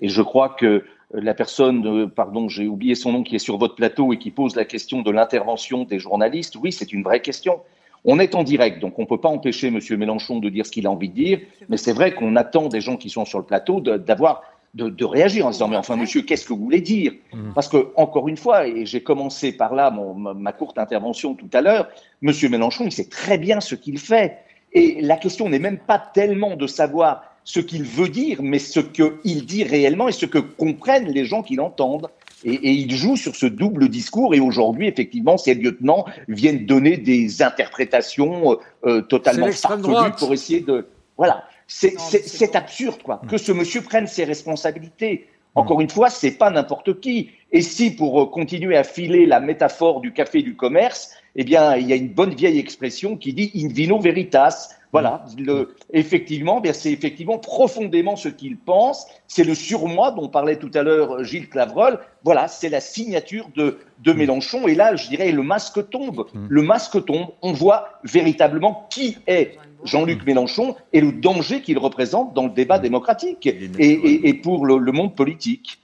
Et 0.00 0.08
je 0.08 0.22
crois 0.22 0.50
que 0.50 0.84
la 1.14 1.34
personne, 1.34 2.10
pardon, 2.10 2.48
j'ai 2.48 2.66
oublié 2.66 2.94
son 2.94 3.12
nom, 3.12 3.22
qui 3.22 3.36
est 3.36 3.40
sur 3.40 3.56
votre 3.56 3.74
plateau 3.74 4.12
et 4.12 4.18
qui 4.18 4.30
pose 4.30 4.56
la 4.56 4.64
question 4.64 5.02
de 5.02 5.10
l'intervention 5.10 5.84
des 5.84 5.98
journalistes, 5.98 6.56
oui, 6.56 6.72
c'est 6.72 6.92
une 6.92 7.02
vraie 7.02 7.20
question. 7.20 7.60
On 8.04 8.18
est 8.18 8.34
en 8.34 8.42
direct, 8.42 8.80
donc 8.80 8.98
on 8.98 9.02
ne 9.02 9.06
peut 9.06 9.20
pas 9.20 9.30
empêcher 9.30 9.68
M. 9.68 9.78
Mélenchon 9.96 10.38
de 10.38 10.48
dire 10.50 10.66
ce 10.66 10.70
qu'il 10.70 10.86
a 10.86 10.90
envie 10.90 11.08
de 11.08 11.14
dire, 11.14 11.40
mais 11.68 11.76
c'est 11.76 11.92
vrai 11.92 12.14
qu'on 12.14 12.36
attend 12.36 12.68
des 12.68 12.80
gens 12.80 12.96
qui 12.96 13.08
sont 13.08 13.24
sur 13.24 13.38
le 13.38 13.44
plateau 13.44 13.80
d'avoir 13.80 14.42
de, 14.74 15.04
réagir 15.04 15.46
en 15.46 15.50
disant 15.50 15.68
mais 15.68 15.76
enfin 15.76 15.96
monsieur 15.96 16.22
qu'est-ce 16.22 16.44
que 16.44 16.52
vous 16.52 16.64
voulez 16.64 16.80
dire? 16.80 17.12
Mmh. 17.32 17.52
Parce 17.54 17.68
que 17.68 17.92
encore 17.96 18.28
une 18.28 18.36
fois 18.36 18.66
et 18.66 18.84
j'ai 18.86 19.02
commencé 19.02 19.52
par 19.52 19.74
là 19.74 19.90
mon, 19.90 20.14
ma 20.14 20.52
courte 20.52 20.78
intervention 20.78 21.34
tout 21.34 21.48
à 21.52 21.60
l'heure, 21.60 21.88
Monsieur 22.22 22.48
Mélenchon 22.48 22.84
il 22.84 22.92
sait 22.92 23.08
très 23.08 23.38
bien 23.38 23.60
ce 23.60 23.76
qu'il 23.76 23.98
fait 23.98 24.38
et 24.72 25.00
la 25.00 25.16
question 25.16 25.48
n'est 25.48 25.60
même 25.60 25.78
pas 25.78 25.98
tellement 26.00 26.56
de 26.56 26.66
savoir 26.66 27.33
ce 27.44 27.60
qu'il 27.60 27.84
veut 27.84 28.08
dire, 28.08 28.42
mais 28.42 28.58
ce 28.58 28.80
qu'il 28.80 29.46
dit 29.46 29.64
réellement 29.64 30.08
et 30.08 30.12
ce 30.12 30.26
que 30.26 30.38
comprennent 30.38 31.10
les 31.10 31.24
gens 31.26 31.42
qui 31.42 31.56
l'entendent. 31.56 32.08
Et, 32.46 32.72
il 32.72 32.94
joue 32.94 33.16
sur 33.16 33.36
ce 33.36 33.46
double 33.46 33.88
discours. 33.88 34.34
Et 34.34 34.40
aujourd'hui, 34.40 34.88
effectivement, 34.88 35.38
ces 35.38 35.54
lieutenants 35.54 36.04
viennent 36.28 36.66
donner 36.66 36.96
des 36.96 37.42
interprétations 37.42 38.52
euh, 38.52 38.56
euh, 38.84 39.00
totalement 39.02 39.50
farfelues 39.52 40.12
pour 40.18 40.32
essayer 40.32 40.60
de. 40.60 40.86
Voilà. 41.16 41.44
C'est 41.66 42.56
absurde, 42.56 43.02
quoi. 43.02 43.22
Que 43.28 43.38
ce 43.38 43.52
monsieur 43.52 43.82
prenne 43.82 44.06
ses 44.06 44.24
responsabilités. 44.24 45.26
Encore 45.54 45.80
une 45.80 45.88
fois, 45.88 46.10
c'est 46.10 46.32
pas 46.32 46.50
n'importe 46.50 47.00
qui. 47.00 47.30
Et 47.52 47.62
si, 47.62 47.92
pour 47.92 48.20
euh, 48.20 48.26
continuer 48.26 48.76
à 48.76 48.84
filer 48.84 49.24
la 49.24 49.40
métaphore 49.40 50.00
du 50.00 50.12
café 50.12 50.42
du 50.42 50.56
commerce, 50.56 51.12
eh 51.36 51.44
bien, 51.44 51.76
il 51.76 51.86
y 51.86 51.92
a 51.92 51.96
une 51.96 52.08
bonne 52.08 52.34
vieille 52.34 52.58
expression 52.58 53.16
qui 53.16 53.32
dit 53.32 53.52
in 53.54 53.68
vino 53.68 53.98
veritas. 54.00 54.70
Voilà, 54.94 55.24
le, 55.36 55.74
effectivement, 55.92 56.60
bien 56.60 56.72
c'est 56.72 56.92
effectivement 56.92 57.38
profondément 57.38 58.14
ce 58.14 58.28
qu'il 58.28 58.56
pense. 58.56 59.08
C'est 59.26 59.42
le 59.42 59.56
surmoi 59.56 60.12
dont 60.12 60.28
parlait 60.28 60.56
tout 60.56 60.70
à 60.72 60.84
l'heure 60.84 61.24
Gilles 61.24 61.48
Clavreul. 61.48 61.98
Voilà, 62.22 62.46
c'est 62.46 62.68
la 62.68 62.78
signature 62.78 63.48
de, 63.56 63.78
de 64.04 64.12
mm. 64.12 64.16
Mélenchon. 64.16 64.68
Et 64.68 64.76
là, 64.76 64.94
je 64.94 65.08
dirais, 65.08 65.32
le 65.32 65.42
masque 65.42 65.90
tombe. 65.90 66.26
Le 66.48 66.62
masque 66.62 67.04
tombe. 67.06 67.26
On 67.42 67.52
voit 67.52 67.98
véritablement 68.04 68.86
qui 68.88 69.18
est 69.26 69.58
Jean-Luc 69.82 70.22
mmh. 70.22 70.26
Mélenchon 70.26 70.76
et 70.92 71.00
le 71.00 71.10
danger 71.12 71.60
qu'il 71.60 71.78
représente 71.78 72.32
dans 72.32 72.44
le 72.44 72.52
débat 72.52 72.78
mmh. 72.78 72.82
démocratique 72.82 73.46
et, 73.46 74.34
pour 74.34 74.64
le, 74.64 74.92
monde 74.92 75.16
politique. 75.16 75.82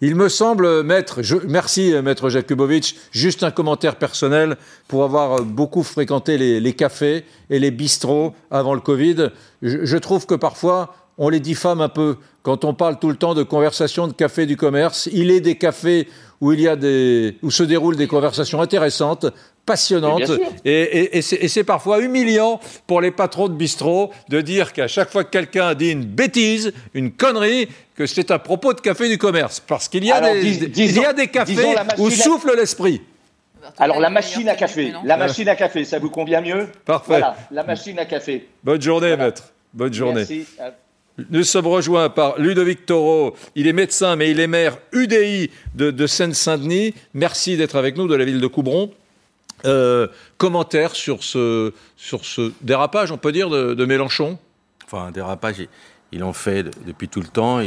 Il 0.00 0.14
me 0.14 0.28
semble, 0.28 0.84
maître, 0.84 1.22
merci 1.48 1.92
maître 2.04 2.28
Jakubowicz, 2.28 2.94
juste 3.10 3.42
un 3.42 3.50
commentaire 3.50 3.96
personnel 3.96 4.56
pour 4.86 5.02
avoir 5.02 5.42
beaucoup 5.42 5.82
fréquenté 5.82 6.38
les, 6.38 6.72
cafés 6.72 7.24
et 7.50 7.58
les 7.58 7.72
bistrots 7.72 8.32
avant 8.52 8.74
le 8.74 8.80
Covid. 8.80 9.30
Je, 9.60 9.96
trouve 9.96 10.24
que 10.24 10.36
parfois 10.36 10.94
on 11.18 11.28
les 11.28 11.40
diffame 11.40 11.80
un 11.80 11.88
peu 11.88 12.16
quand 12.44 12.64
on 12.64 12.74
parle 12.74 13.00
tout 13.00 13.08
le 13.08 13.16
temps 13.16 13.34
de 13.34 13.42
conversation 13.42 14.06
de 14.06 14.12
café 14.12 14.46
du 14.46 14.56
commerce. 14.56 15.08
Il 15.12 15.32
est 15.32 15.40
des 15.40 15.58
cafés 15.58 16.08
où 16.40 16.52
il 16.52 16.60
y 16.60 16.68
a 16.68 16.76
des, 16.76 17.36
où 17.42 17.50
se 17.50 17.62
déroulent 17.62 17.96
des 17.96 18.06
conversations 18.06 18.60
intéressantes, 18.60 19.26
passionnantes, 19.66 20.30
et, 20.64 21.20
c'est 21.20 21.64
parfois 21.64 22.00
humiliant 22.00 22.58
pour 22.86 23.00
les 23.00 23.10
patrons 23.10 23.48
de 23.48 23.54
bistrot 23.54 24.10
de 24.28 24.40
dire 24.40 24.72
qu'à 24.72 24.88
chaque 24.88 25.10
fois 25.10 25.24
que 25.24 25.30
quelqu'un 25.30 25.74
dit 25.74 25.90
une 25.90 26.04
bêtise, 26.04 26.72
une 26.94 27.12
connerie, 27.12 27.68
que 27.94 28.06
c'est 28.06 28.30
un 28.30 28.38
propos 28.38 28.72
de 28.72 28.80
café 28.80 29.08
du 29.08 29.18
commerce, 29.18 29.60
parce 29.60 29.88
qu'il 29.88 30.04
y 30.04 30.12
a 30.12 30.20
des, 30.20 30.54
il 30.54 30.96
y 30.96 31.04
a 31.04 31.12
des 31.12 31.28
cafés 31.28 31.74
où 31.98 32.10
souffle 32.10 32.54
l'esprit. 32.56 33.02
Alors 33.76 34.00
la 34.00 34.08
machine 34.08 34.48
à 34.48 34.54
café, 34.54 34.92
la 35.04 35.16
machine 35.16 35.48
à 35.48 35.56
café, 35.56 35.84
ça 35.84 35.98
vous 35.98 36.10
convient 36.10 36.40
mieux? 36.40 36.68
Parfait. 36.84 37.06
Voilà, 37.08 37.36
la 37.50 37.64
machine 37.64 37.98
à 37.98 38.06
café. 38.06 38.48
Bonne 38.64 38.80
journée, 38.80 39.16
maître. 39.16 39.52
Bonne 39.74 39.92
journée. 39.92 40.24
Merci. 40.28 40.46
Nous 41.30 41.42
sommes 41.42 41.66
rejoints 41.66 42.10
par 42.10 42.38
Ludovic 42.38 42.86
Toro. 42.86 43.34
Il 43.56 43.66
est 43.66 43.72
médecin, 43.72 44.14
mais 44.14 44.30
il 44.30 44.38
est 44.38 44.46
maire 44.46 44.78
UDI 44.92 45.50
de, 45.74 46.06
Seine-Saint-Denis. 46.06 46.94
Merci 47.12 47.56
d'être 47.56 47.74
avec 47.74 47.96
nous 47.96 48.06
de 48.06 48.14
la 48.14 48.24
ville 48.24 48.40
de 48.40 48.46
Coubron. 48.46 48.92
Euh, 49.64 50.06
commentaire 50.36 50.94
sur 50.94 51.24
ce, 51.24 51.72
sur 51.96 52.24
ce 52.24 52.52
dérapage, 52.60 53.10
on 53.10 53.18
peut 53.18 53.32
dire, 53.32 53.50
de, 53.50 53.84
Mélenchon? 53.84 54.38
Enfin, 54.84 55.06
un 55.06 55.10
dérapage, 55.10 55.56
il 56.12 56.22
en 56.22 56.32
fait 56.32 56.64
depuis 56.86 57.08
tout 57.08 57.20
le 57.20 57.26
temps. 57.26 57.58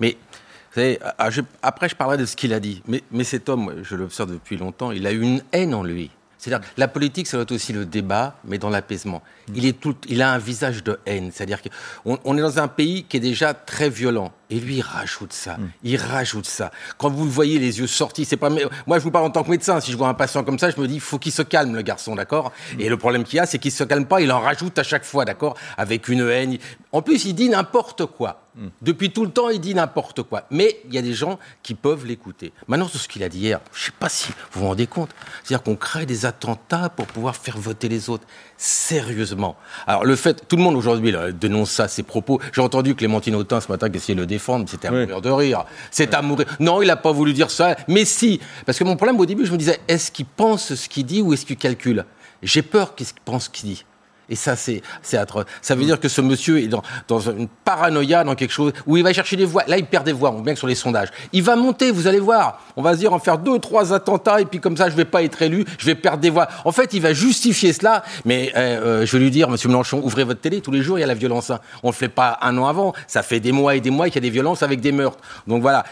Mais 0.00 0.12
vous 0.12 0.74
savez, 0.74 0.98
ah, 1.02 1.28
après, 1.62 1.90
je 1.90 1.96
parlerai 1.96 2.16
de 2.16 2.24
ce 2.24 2.34
qu'il 2.34 2.54
a 2.54 2.60
dit. 2.60 2.82
Mais 3.10 3.24
cet 3.24 3.50
homme, 3.50 3.74
je 3.82 3.94
l'observe 3.94 4.32
depuis 4.32 4.56
longtemps, 4.56 4.90
il 4.90 5.06
a 5.06 5.12
une 5.12 5.42
haine 5.52 5.74
en 5.74 5.84
lui. 5.84 6.10
C'est-à-dire, 6.40 6.66
la 6.78 6.88
politique, 6.88 7.26
ça 7.26 7.36
doit 7.36 7.42
être 7.42 7.52
aussi 7.52 7.74
le 7.74 7.84
débat, 7.84 8.34
mais 8.44 8.56
dans 8.56 8.70
l'apaisement. 8.70 9.22
Il, 9.54 9.66
est 9.66 9.78
tout, 9.78 9.94
il 10.08 10.22
a 10.22 10.32
un 10.32 10.38
visage 10.38 10.82
de 10.82 10.98
haine. 11.04 11.30
C'est-à-dire 11.34 11.60
qu'on 11.60 12.18
on 12.24 12.38
est 12.38 12.40
dans 12.40 12.58
un 12.58 12.68
pays 12.68 13.04
qui 13.04 13.18
est 13.18 13.20
déjà 13.20 13.52
très 13.52 13.90
violent. 13.90 14.32
Et 14.48 14.58
lui, 14.58 14.76
il 14.76 14.80
rajoute 14.80 15.34
ça. 15.34 15.58
Mm. 15.58 15.70
Il 15.84 15.96
rajoute 15.98 16.46
ça. 16.46 16.70
Quand 16.96 17.10
vous 17.10 17.24
le 17.24 17.30
voyez 17.30 17.58
les 17.58 17.78
yeux 17.78 17.86
sortis, 17.86 18.24
c'est 18.24 18.38
pas. 18.38 18.48
Moi, 18.48 18.98
je 18.98 19.04
vous 19.04 19.10
parle 19.10 19.26
en 19.26 19.30
tant 19.30 19.44
que 19.44 19.50
médecin. 19.50 19.80
Si 19.80 19.92
je 19.92 19.96
vois 19.98 20.08
un 20.08 20.14
patient 20.14 20.42
comme 20.42 20.58
ça, 20.58 20.70
je 20.70 20.80
me 20.80 20.88
dis, 20.88 20.94
il 20.94 21.00
faut 21.00 21.18
qu'il 21.18 21.30
se 21.30 21.42
calme, 21.42 21.76
le 21.76 21.82
garçon, 21.82 22.14
d'accord? 22.14 22.52
Mm. 22.74 22.80
Et 22.80 22.88
le 22.88 22.96
problème 22.96 23.24
qu'il 23.24 23.36
y 23.36 23.40
a, 23.40 23.46
c'est 23.46 23.58
qu'il 23.58 23.70
se 23.70 23.84
calme 23.84 24.06
pas. 24.06 24.22
Il 24.22 24.32
en 24.32 24.40
rajoute 24.40 24.78
à 24.78 24.82
chaque 24.82 25.04
fois, 25.04 25.26
d'accord? 25.26 25.56
Avec 25.76 26.08
une 26.08 26.26
haine. 26.26 26.56
En 26.90 27.02
plus, 27.02 27.26
il 27.26 27.34
dit 27.34 27.50
n'importe 27.50 28.06
quoi. 28.06 28.42
Mm. 28.56 28.68
Depuis 28.82 29.10
tout 29.10 29.24
le 29.24 29.30
temps, 29.30 29.48
il 29.48 29.60
dit 29.60 29.74
n'importe 29.74 30.22
quoi. 30.22 30.44
Mais 30.50 30.80
il 30.86 30.94
y 30.94 30.98
a 30.98 31.02
des 31.02 31.12
gens 31.12 31.38
qui 31.62 31.74
peuvent 31.74 32.06
l'écouter. 32.06 32.52
Maintenant, 32.68 32.88
sur 32.88 33.00
ce 33.00 33.08
qu'il 33.08 33.22
a 33.22 33.28
dit 33.28 33.38
hier, 33.38 33.60
je 33.72 33.86
sais 33.86 33.92
pas 33.98 34.08
si 34.08 34.32
vous 34.52 34.60
vous 34.60 34.66
rendez 34.66 34.86
compte. 34.86 35.10
C'est-à-dire 35.42 35.62
qu'on 35.62 35.76
crée 35.76 36.06
des 36.06 36.26
attentats 36.26 36.88
pour 36.88 37.06
pouvoir 37.06 37.36
faire 37.36 37.58
voter 37.58 37.88
les 37.88 38.10
autres 38.10 38.26
sérieusement. 38.56 39.56
Alors 39.86 40.04
le 40.04 40.16
fait, 40.16 40.46
tout 40.48 40.56
le 40.56 40.62
monde 40.62 40.76
aujourd'hui 40.76 41.14
dénonce 41.34 41.70
ça, 41.70 41.88
ses 41.88 42.02
propos. 42.02 42.40
J'ai 42.52 42.60
entendu 42.60 42.94
Clémentine 42.94 43.34
Autain 43.34 43.60
ce 43.60 43.68
matin 43.68 43.88
qui 43.88 43.96
essayait 43.96 44.16
de 44.16 44.20
le 44.20 44.26
défendre, 44.26 44.68
c'était 44.68 44.88
à 44.88 44.90
mourir 44.90 45.20
de 45.20 45.30
rire. 45.30 45.64
C'est 45.90 46.14
à 46.14 46.22
mourir. 46.22 46.46
Non, 46.58 46.82
il 46.82 46.86
n'a 46.86 46.96
pas 46.96 47.12
voulu 47.12 47.32
dire 47.32 47.50
ça, 47.50 47.76
mais 47.88 48.04
si. 48.04 48.40
Parce 48.66 48.78
que 48.78 48.84
mon 48.84 48.96
problème 48.96 49.18
au 49.18 49.26
début, 49.26 49.46
je 49.46 49.52
me 49.52 49.56
disais, 49.56 49.80
est-ce 49.88 50.10
qu'il 50.10 50.26
pense 50.26 50.74
ce 50.74 50.88
qu'il 50.88 51.06
dit 51.06 51.22
ou 51.22 51.32
est-ce 51.32 51.46
qu'il 51.46 51.56
calcule? 51.56 52.04
J'ai 52.42 52.62
peur 52.62 52.94
qu'il 52.94 53.06
pense 53.24 53.44
ce 53.44 53.50
qu'il 53.50 53.70
dit. 53.70 53.84
Et 54.30 54.36
ça, 54.36 54.54
c'est 54.54 54.82
atroce. 55.14 55.44
Ça 55.60 55.74
veut 55.74 55.84
dire 55.84 55.98
que 55.98 56.08
ce 56.08 56.20
monsieur 56.20 56.60
est 56.60 56.68
dans, 56.68 56.82
dans, 57.08 57.18
une 57.18 57.48
paranoïa, 57.48 58.22
dans 58.22 58.36
quelque 58.36 58.52
chose 58.52 58.72
où 58.86 58.96
il 58.96 59.02
va 59.02 59.12
chercher 59.12 59.36
des 59.36 59.44
voix. 59.44 59.64
Là, 59.66 59.76
il 59.76 59.84
perd 59.84 60.04
des 60.04 60.12
voix, 60.12 60.30
on 60.30 60.34
voit 60.34 60.42
bien 60.42 60.52
que 60.52 60.58
sur 60.58 60.68
les 60.68 60.76
sondages. 60.76 61.08
Il 61.32 61.42
va 61.42 61.56
monter, 61.56 61.90
vous 61.90 62.06
allez 62.06 62.20
voir. 62.20 62.62
On 62.76 62.82
va 62.82 62.94
se 62.94 62.98
dire, 62.98 63.12
en 63.12 63.18
faire 63.18 63.38
deux, 63.38 63.58
trois 63.58 63.92
attentats, 63.92 64.40
et 64.40 64.44
puis 64.44 64.60
comme 64.60 64.76
ça, 64.76 64.88
je 64.88 64.94
vais 64.94 65.04
pas 65.04 65.24
être 65.24 65.42
élu, 65.42 65.64
je 65.78 65.86
vais 65.86 65.96
perdre 65.96 66.20
des 66.20 66.30
voix. 66.30 66.48
En 66.64 66.70
fait, 66.70 66.94
il 66.94 67.02
va 67.02 67.12
justifier 67.12 67.72
cela. 67.72 68.04
Mais 68.24 68.52
euh, 68.56 69.02
euh, 69.02 69.06
je 69.06 69.16
vais 69.16 69.22
lui 69.22 69.32
dire, 69.32 69.50
monsieur 69.50 69.68
Mélenchon, 69.68 70.00
ouvrez 70.02 70.22
votre 70.22 70.40
télé, 70.40 70.60
tous 70.60 70.70
les 70.70 70.82
jours, 70.82 70.98
il 70.98 71.00
y 71.00 71.04
a 71.04 71.08
la 71.08 71.14
violence. 71.14 71.50
Hein. 71.50 71.58
On 71.82 71.88
ne 71.88 71.92
le 71.92 71.96
fait 71.96 72.08
pas 72.08 72.38
un 72.40 72.56
an 72.56 72.68
avant. 72.68 72.92
Ça 73.08 73.24
fait 73.24 73.40
des 73.40 73.52
mois 73.52 73.74
et 73.74 73.80
des 73.80 73.90
mois 73.90 74.06
qu'il 74.06 74.14
y 74.16 74.18
a 74.18 74.22
des 74.22 74.30
violences 74.30 74.62
avec 74.62 74.80
des 74.80 74.92
meurtres. 74.92 75.18
Donc 75.48 75.60
voilà. 75.60 75.84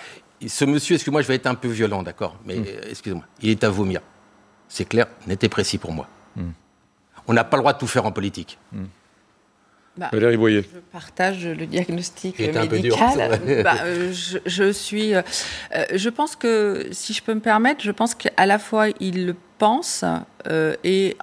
Ce 0.46 0.64
monsieur, 0.64 0.94
excusez-moi, 0.94 1.22
je 1.22 1.26
vais 1.26 1.34
être 1.34 1.48
un 1.48 1.56
peu 1.56 1.66
violent, 1.66 2.04
d'accord? 2.04 2.36
Mais 2.46 2.56
mm. 2.56 2.66
excusez-moi, 2.90 3.24
il 3.42 3.50
est 3.50 3.64
à 3.64 3.70
vomir. 3.70 4.00
C'est 4.68 4.84
clair, 4.84 5.06
net 5.26 5.42
et 5.42 5.48
précis 5.48 5.78
pour 5.78 5.92
moi. 5.92 6.06
On 7.28 7.34
n'a 7.34 7.44
pas 7.44 7.56
le 7.56 7.62
droit 7.62 7.74
de 7.74 7.78
tout 7.78 7.86
faire 7.86 8.06
en 8.06 8.12
politique. 8.12 8.58
Hmm. 8.72 8.86
Bah, 9.98 10.10
Valérie 10.12 10.36
Boyer. 10.36 10.62
Je 10.62 10.78
partage 10.92 11.44
le 11.44 11.66
diagnostic 11.66 12.38
médical. 12.38 13.40
Bah, 13.64 13.74
euh, 13.84 14.12
je, 14.46 14.72
suis. 14.72 15.14
Euh, 15.14 15.22
euh, 15.74 15.84
je 15.92 16.08
pense 16.08 16.36
que, 16.36 16.88
si 16.92 17.12
je 17.12 17.22
peux 17.22 17.34
me 17.34 17.40
permettre, 17.40 17.82
je 17.82 17.90
pense 17.90 18.14
qu'à 18.14 18.46
la 18.46 18.58
fois 18.58 18.86
il 19.00 19.26
le 19.26 19.34
pense 19.58 20.04
et, 20.84 21.16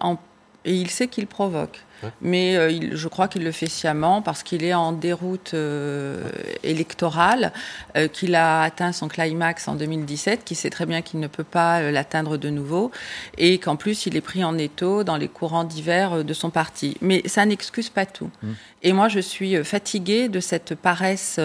et 0.66 0.74
il 0.74 0.90
sait 0.90 1.08
qu'il 1.08 1.28
provoque. 1.28 1.85
Mais 2.22 2.56
euh, 2.56 2.96
je 2.96 3.08
crois 3.08 3.28
qu'il 3.28 3.44
le 3.44 3.52
fait 3.52 3.68
sciemment 3.68 4.22
parce 4.22 4.44
qu'il 4.44 4.64
est 4.64 4.74
en 4.74 4.92
déroute 4.92 5.54
euh, 5.54 6.30
électorale, 6.64 7.52
euh, 7.96 8.08
qu'il 8.08 8.36
a 8.36 8.62
atteint 8.62 8.92
son 8.92 9.08
climax 9.08 9.68
en 9.68 9.76
2017, 9.76 10.44
qu'il 10.44 10.58
sait 10.58 10.70
très 10.70 10.86
bien 10.86 11.02
qu'il 11.02 11.20
ne 11.20 11.28
peut 11.28 11.44
pas 11.44 11.92
l'atteindre 11.92 12.38
de 12.38 12.50
nouveau, 12.50 12.92
et 13.38 13.58
qu'en 13.60 13.76
plus 13.76 14.06
il 14.06 14.16
est 14.16 14.22
pris 14.22 14.44
en 14.44 14.58
étau 14.58 15.04
dans 15.04 15.18
les 15.18 15.28
courants 15.28 15.64
divers 15.64 16.24
de 16.24 16.34
son 16.34 16.50
parti. 16.50 16.98
Mais 17.02 17.22
ça 17.26 17.46
n'excuse 17.46 17.90
pas 17.90 18.06
tout. 18.06 18.30
Mmh. 18.42 18.52
Et 18.84 18.94
moi, 18.94 19.08
je 19.08 19.20
suis 19.20 19.64
fatiguée 19.64 20.30
de 20.30 20.40
cette 20.40 20.76
paresse. 20.76 21.40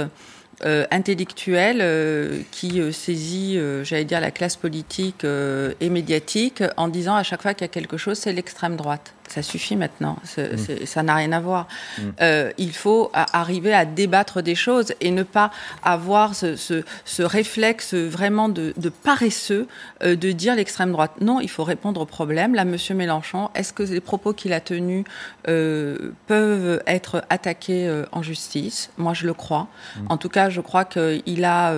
intellectuelle 0.91 2.45
qui 2.51 2.83
saisit, 2.93 3.59
j'allais 3.83 4.05
dire, 4.05 4.21
la 4.21 4.31
classe 4.31 4.57
politique 4.57 5.25
et 5.25 5.89
médiatique 5.89 6.63
en 6.77 6.89
disant 6.89 7.15
à 7.15 7.23
chaque 7.23 7.41
fois 7.41 7.55
qu'il 7.55 7.65
y 7.65 7.71
a 7.71 7.73
quelque 7.73 7.97
chose, 7.97 8.19
c'est 8.19 8.35
l'extrême 8.35 8.77
droite 8.77 9.15
ça 9.31 9.43
suffit 9.43 9.77
maintenant, 9.77 10.17
mm. 10.37 10.85
ça 10.87 11.03
n'a 11.03 11.15
rien 11.15 11.33
à 11.33 11.41
voir. 11.41 11.69
Mm. 11.99 12.03
Euh, 12.21 12.51
il 12.59 12.73
faut 12.73 13.11
arriver 13.15 13.73
à 13.73 13.85
débattre 13.85 14.43
des 14.43 14.57
choses 14.57 14.93
et 15.01 15.13
ne 15.13 15.23
pas 15.23 15.51
avoir 15.85 16.35
ce, 16.35 16.83
réflexe 17.23 17.95
vraiment 17.95 18.49
de, 18.49 18.73
paresseux 19.05 19.69
euh, 20.03 20.17
de 20.17 20.33
dire 20.33 20.57
l'extrême 20.57 20.91
droite. 20.91 21.13
Non, 21.21 21.41
il 21.41 21.49
faut 21.49 21.65
répondre 21.65 22.01
au 22.01 22.07
problème. 22.07 22.55
Là, 22.55 22.65
Monsieur 22.65 22.95
Mélenchon, 22.95 23.51
est-ce 23.55 23.73
que 23.73 23.85
les 23.85 24.01
propos 24.01 24.33
qu'il 24.33 24.53
a 24.53 24.61
tenus 24.61 25.05
euh, 25.49 26.13
peuvent 26.27 26.83
être 26.87 27.25
attaqués 27.31 28.03
en 28.11 28.23
justice? 28.23 28.91
Moi, 28.99 29.15
je 29.15 29.27
le 29.27 29.35
crois. 29.35 29.69
Mm. 29.97 30.07
En 30.09 30.17
tout 30.17 30.29
cas, 30.29 30.51
je 30.51 30.61
crois 30.61 30.85
qu'il 30.85 31.45
a, 31.45 31.75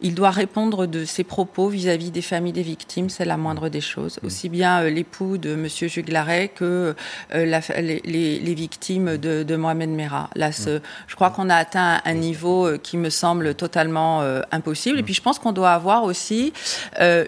il 0.00 0.14
doit 0.14 0.30
répondre 0.30 0.86
de 0.86 1.04
ses 1.04 1.24
propos 1.24 1.68
vis-à-vis 1.68 2.12
des 2.12 2.22
familles 2.22 2.52
des 2.52 2.62
victimes. 2.62 3.10
C'est 3.10 3.24
la 3.24 3.36
moindre 3.36 3.68
des 3.68 3.80
choses. 3.80 4.20
Aussi 4.22 4.48
bien 4.48 4.84
l'époux 4.84 5.36
de 5.36 5.56
Monsieur 5.56 5.88
Juglaret 5.88 6.48
que 6.48 6.91
euh, 7.34 7.60
les, 7.74 8.54
victimes 8.54 9.16
de, 9.16 9.56
Mohamed 9.56 9.90
Merah. 9.90 10.30
Là, 10.34 10.50
je 10.50 11.14
crois 11.14 11.30
qu'on 11.30 11.50
a 11.50 11.56
atteint 11.56 12.00
un 12.04 12.14
niveau 12.14 12.66
euh, 12.66 12.78
qui 12.78 12.96
me 12.96 13.10
semble 13.10 13.54
totalement 13.54 14.22
euh, 14.22 14.40
impossible. 14.50 14.98
Et 14.98 15.02
puis, 15.02 15.14
je 15.14 15.22
pense 15.22 15.38
qu'on 15.38 15.52
doit 15.52 15.72
avoir 15.72 16.04
aussi 16.04 16.52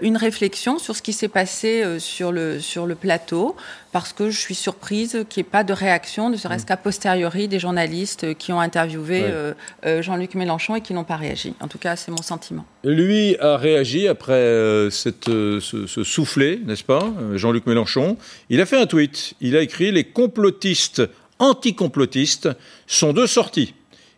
une 0.02 0.16
réflexion 0.16 0.78
sur 0.78 0.96
ce 0.96 1.02
qui 1.02 1.12
s'est 1.12 1.28
passé 1.28 1.98
sur 1.98 2.32
le, 2.32 2.60
sur 2.60 2.86
le 2.86 2.94
plateau 2.94 3.56
parce 3.94 4.12
que 4.12 4.28
je 4.28 4.36
suis 4.36 4.56
surprise 4.56 5.24
qu'il 5.28 5.44
n'y 5.44 5.46
ait 5.46 5.50
pas 5.52 5.62
de 5.62 5.72
réaction, 5.72 6.28
ne 6.28 6.36
serait-ce 6.36 6.66
qu'a 6.66 6.76
posteriori, 6.76 7.46
des 7.46 7.60
journalistes 7.60 8.34
qui 8.34 8.52
ont 8.52 8.58
interviewé 8.58 9.22
euh, 9.22 9.54
euh, 9.86 10.02
Jean-Luc 10.02 10.34
Mélenchon 10.34 10.74
et 10.74 10.80
qui 10.80 10.92
n'ont 10.94 11.04
pas 11.04 11.14
réagi. 11.14 11.54
En 11.60 11.68
tout 11.68 11.78
cas, 11.78 11.94
c'est 11.94 12.10
mon 12.10 12.20
sentiment. 12.20 12.66
Lui 12.82 13.36
a 13.38 13.56
réagi 13.56 14.08
après 14.08 14.32
euh, 14.32 14.90
cette, 14.90 15.26
ce, 15.26 15.60
ce, 15.86 16.02
soufflet, 16.02 16.58
n'est-ce 16.66 16.82
pas, 16.82 17.08
Jean-Luc 17.34 17.66
Mélenchon. 17.66 18.16
Il 18.50 18.60
a 18.60 18.66
fait 18.66 18.76
un 18.76 18.86
tweet. 18.86 19.34
Il 19.40 19.53
a 19.56 19.62
écrit 19.62 19.92
Les 19.92 20.04
complotistes 20.04 21.02
anticomplotistes 21.38 22.48
sont 22.86 23.12
de 23.12 23.26
sortie. 23.26 23.74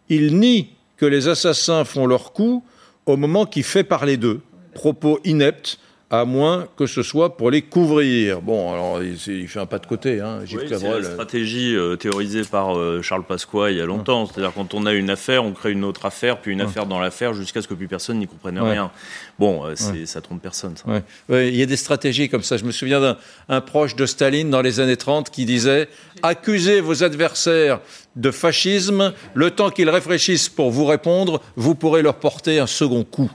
Ils 0.09 0.39
nient 0.39 0.69
que 0.97 1.07
les 1.07 1.29
assassins 1.29 1.85
font 1.85 2.07
leur 2.07 2.33
coup 2.33 2.65
au 3.07 3.17
moment 3.17 3.47
qui 3.47 3.63
fait 3.63 3.85
parler 3.85 4.17
d'eux. 4.17 4.41
Propos 4.75 5.21
ineptes 5.25 5.79
à 6.09 6.25
moins 6.25 6.69
que 6.77 6.87
ce 6.87 7.03
soit 7.03 7.37
pour 7.37 7.51
les 7.51 7.63
couvrir. 7.63 8.41
Bon, 8.41 8.73
alors 8.73 9.03
il, 9.03 9.49
fait 9.49 9.59
un 9.59 9.67
pas 9.67 9.81
de 9.81 9.87
côté, 9.87 10.21
hein, 10.21 10.45
Gilles 10.45 10.61
oui, 10.61 10.67
C'est 10.69 11.01
la 11.01 11.03
stratégie 11.03 11.75
euh, 11.75 11.97
théorisée 11.97 12.43
par 12.45 12.77
euh, 12.77 13.03
Charles 13.03 13.25
Pasqua 13.25 13.73
il 13.73 13.79
y 13.79 13.81
a 13.81 13.87
longtemps. 13.87 14.27
C'est-à-dire 14.27 14.53
quand 14.55 14.73
on 14.75 14.87
a 14.87 14.93
une 14.93 15.11
affaire, 15.11 15.45
on 15.45 15.53
crée 15.53 15.73
une 15.73 15.85
autre 15.85 16.07
affaire, 16.07 16.41
puis 16.41 16.53
une 16.53 16.61
affaire 16.61 16.87
dans 16.87 17.01
l'affaire, 17.01 17.35
jusqu'à 17.35 17.61
ce 17.61 17.67
que 17.67 17.75
plus 17.75 17.89
personne 17.89 18.19
n'y 18.19 18.29
comprenne 18.29 18.59
rien. 18.61 18.93
Bon, 19.39 19.67
euh, 19.67 19.75
ça 19.75 20.21
trompe 20.21 20.41
personne. 20.41 20.75
Ça. 20.77 21.03
il 21.29 21.57
y 21.57 21.63
a 21.63 21.67
des 21.67 21.77
stratégies 21.77 22.29
comme 22.29 22.43
ça. 22.43 22.57
Je 22.57 22.65
me 22.65 22.73
souviens 22.73 23.17
d'un 23.49 23.61
proche 23.61 23.97
de 23.97 24.07
Staline 24.07 24.49
dans 24.49 24.63
les 24.63 24.79
années 24.79 24.97
30 24.97 25.31
qui 25.31 25.45
disait 25.45 25.89
accusez 26.23 26.81
vos 26.81 27.03
adversaires 27.03 27.81
de 28.17 28.31
fascisme, 28.31 29.13
le 29.35 29.51
temps 29.51 29.71
qu'ils 29.71 29.91
réfléchissent 29.91 30.49
pour 30.49 30.71
vous 30.71 30.87
répondre, 30.87 31.43
vous 31.55 31.75
pourrez 31.75 32.01
leur 32.03 32.15
porter 32.15 32.59
un 32.59 32.67
second 32.67 33.05
coup. 33.05 33.31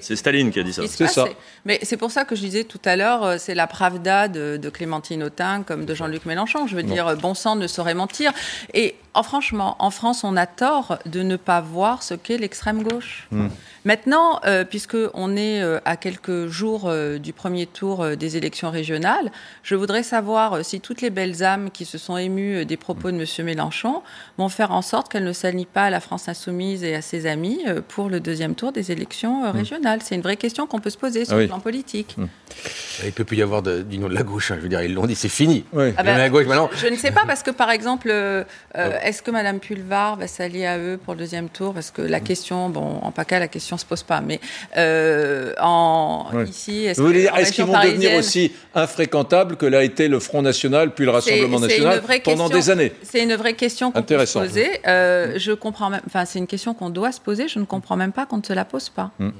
C'est 0.00 0.16
Staline 0.16 0.50
qui 0.50 0.60
a 0.60 0.62
dit 0.62 0.72
ça. 0.72 0.82
C'est 0.86 1.08
ça. 1.08 1.26
Mais 1.64 1.77
mais 1.78 1.84
c'est 1.84 1.96
pour 1.96 2.10
ça 2.10 2.24
que 2.24 2.34
je 2.34 2.40
disais 2.40 2.64
tout 2.64 2.80
à 2.84 2.96
l'heure, 2.96 3.24
euh, 3.24 3.36
c'est 3.38 3.54
la 3.54 3.66
pravda 3.66 4.28
de, 4.28 4.58
de 4.60 4.70
Clémentine 4.70 5.22
Autain 5.22 5.62
comme 5.62 5.84
de 5.84 5.94
Jean-Luc 5.94 6.26
Mélenchon. 6.26 6.66
Je 6.66 6.76
veux 6.76 6.82
dire, 6.82 7.16
bon 7.16 7.34
sang 7.34 7.56
ne 7.56 7.66
saurait 7.66 7.94
mentir. 7.94 8.32
Et 8.74 8.96
franchement, 9.22 9.76
en 9.78 9.90
France, 9.90 10.24
on 10.24 10.36
a 10.36 10.46
tort 10.46 10.98
de 11.06 11.22
ne 11.22 11.36
pas 11.36 11.60
voir 11.60 12.02
ce 12.02 12.14
qu'est 12.14 12.38
l'extrême 12.38 12.82
gauche. 12.82 13.28
Hmm. 13.30 13.48
Maintenant, 13.88 14.38
euh, 14.44 14.66
puisqu'on 14.66 15.34
est 15.34 15.62
euh, 15.62 15.80
à 15.86 15.96
quelques 15.96 16.48
jours 16.48 16.90
euh, 16.90 17.16
du 17.16 17.32
premier 17.32 17.64
tour 17.64 18.06
des 18.18 18.36
élections 18.36 18.70
régionales, 18.70 19.32
je 19.62 19.74
voudrais 19.76 20.02
savoir 20.02 20.62
si 20.62 20.82
toutes 20.82 21.00
les 21.00 21.08
belles 21.08 21.42
âmes 21.42 21.70
qui 21.70 21.86
se 21.86 21.96
sont 21.96 22.18
émues 22.18 22.66
des 22.66 22.76
propos 22.76 23.10
de 23.10 23.16
M. 23.16 23.46
Mélenchon 23.46 24.02
vont 24.36 24.50
faire 24.50 24.72
en 24.72 24.82
sorte 24.82 25.10
qu'elle 25.10 25.24
ne 25.24 25.32
s'allie 25.32 25.64
pas 25.64 25.84
à 25.84 25.90
la 25.90 26.00
France 26.00 26.28
insoumise 26.28 26.84
et 26.84 26.94
à 26.94 27.00
ses 27.00 27.24
amis 27.24 27.64
pour 27.88 28.10
le 28.10 28.20
deuxième 28.20 28.54
tour 28.54 28.72
des 28.72 28.92
élections 28.92 29.44
hmm. 29.44 29.56
régionales. 29.56 30.00
C'est 30.02 30.16
une 30.16 30.20
vraie 30.20 30.36
question 30.36 30.66
qu'on 30.66 30.80
peut 30.80 30.90
se 30.90 30.98
poser 30.98 31.24
sur 31.24 31.36
ah 31.36 31.40
le 31.40 31.46
plan 31.46 31.60
politique. 31.60 32.14
Hmm. 32.18 32.26
Il 33.02 33.06
ne 33.06 33.10
peut 33.10 33.24
plus 33.24 33.36
y 33.36 33.42
avoir 33.42 33.62
d'union 33.62 34.08
de, 34.08 34.14
la 34.14 34.22
gauche. 34.22 34.50
Hein. 34.50 34.56
Je 34.58 34.62
veux 34.62 34.68
dire, 34.68 34.82
ils 34.82 34.94
l'ont 34.94 35.06
dit, 35.06 35.14
c'est 35.14 35.28
fini. 35.28 35.64
Ah 35.72 36.02
ben, 36.02 36.18
la 36.18 36.28
gauche, 36.28 36.46
maintenant... 36.46 36.70
Je 36.76 36.88
ne 36.88 36.96
sais 36.96 37.10
pas 37.10 37.24
parce 37.26 37.42
que, 37.42 37.50
par 37.50 37.70
exemple, 37.70 38.12
est-ce 38.74 39.22
que 39.22 39.30
Mme 39.30 39.60
Pulvar 39.60 40.16
va 40.16 40.26
s'allier 40.26 40.66
à 40.66 40.78
eux 40.78 40.98
pour 41.02 41.14
le 41.14 41.20
deuxième 41.20 41.48
tour? 41.48 41.74
Parce 41.74 41.90
que 41.90 42.02
la 42.02 42.20
question, 42.20 42.68
bon, 42.68 42.98
en 43.02 43.10
PACA, 43.12 43.38
la 43.38 43.48
question 43.48 43.76
se 43.76 43.84
pose 43.84 44.02
pas. 44.02 44.20
Mais 44.20 44.40
euh, 44.76 45.54
en, 45.60 46.26
ici, 46.46 46.84
est-ce 46.86 47.00
est 47.02 47.50
qu'ils 47.52 47.64
vont 47.64 47.80
devenir 47.80 48.18
aussi 48.18 48.52
infréquentables 48.74 49.56
que 49.56 49.66
l'a 49.66 49.84
été 49.84 50.08
le 50.08 50.20
Front 50.20 50.42
National 50.42 50.92
puis 50.92 51.04
le 51.04 51.10
Rassemblement 51.10 51.60
National 51.60 52.02
pendant 52.24 52.48
des 52.48 52.70
années? 52.70 52.92
C'est 53.02 53.22
une 53.22 53.34
vraie 53.34 53.54
question 53.54 53.92
qu'on 53.92 54.02
peut 54.02 54.26
se 54.26 54.38
poser. 54.38 54.68
Euh, 54.86 55.34
je 55.36 55.52
comprends 55.52 55.90
même, 55.90 56.00
enfin, 56.06 56.24
c'est 56.24 56.38
une 56.38 56.46
question 56.46 56.74
qu'on 56.74 56.90
doit 56.90 57.12
se 57.12 57.20
poser. 57.20 57.48
Je 57.48 57.58
ne 57.58 57.64
comprends 57.64 57.96
même 57.96 58.12
pas 58.12 58.26
qu'on 58.26 58.38
ne 58.38 58.44
se 58.44 58.52
la 58.52 58.64
pose 58.64 58.88
pas. 58.88 59.10
Hmm. 59.18 59.30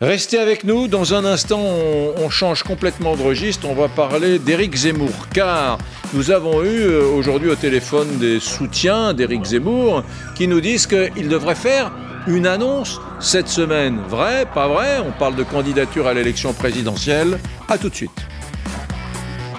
Restez 0.00 0.38
avec 0.38 0.64
nous. 0.64 0.88
Dans 0.88 1.14
un 1.14 1.24
instant, 1.24 1.60
on, 1.60 2.14
on 2.18 2.30
change 2.30 2.62
complètement 2.62 3.01
de 3.02 3.22
registre. 3.22 3.66
On 3.68 3.74
va 3.74 3.88
parler 3.88 4.38
d'Éric 4.38 4.76
Zemmour, 4.76 5.28
car 5.34 5.78
nous 6.14 6.30
avons 6.30 6.62
eu 6.62 6.82
euh, 6.82 7.02
aujourd'hui 7.08 7.50
au 7.50 7.56
téléphone 7.56 8.06
des 8.18 8.38
soutiens 8.38 9.12
d'Éric 9.12 9.44
Zemmour 9.44 10.04
qui 10.36 10.46
nous 10.46 10.60
disent 10.60 10.86
qu'il 10.86 11.28
devrait 11.28 11.56
faire 11.56 11.90
une 12.28 12.46
annonce 12.46 13.00
cette 13.18 13.48
semaine. 13.48 13.98
Vrai, 14.08 14.46
pas 14.54 14.68
vrai? 14.68 15.00
On 15.04 15.10
parle 15.18 15.34
de 15.34 15.42
candidature 15.42 16.06
à 16.06 16.14
l'élection 16.14 16.52
présidentielle. 16.52 17.40
A 17.68 17.76
tout 17.76 17.88
de 17.88 17.94
suite. 17.94 18.31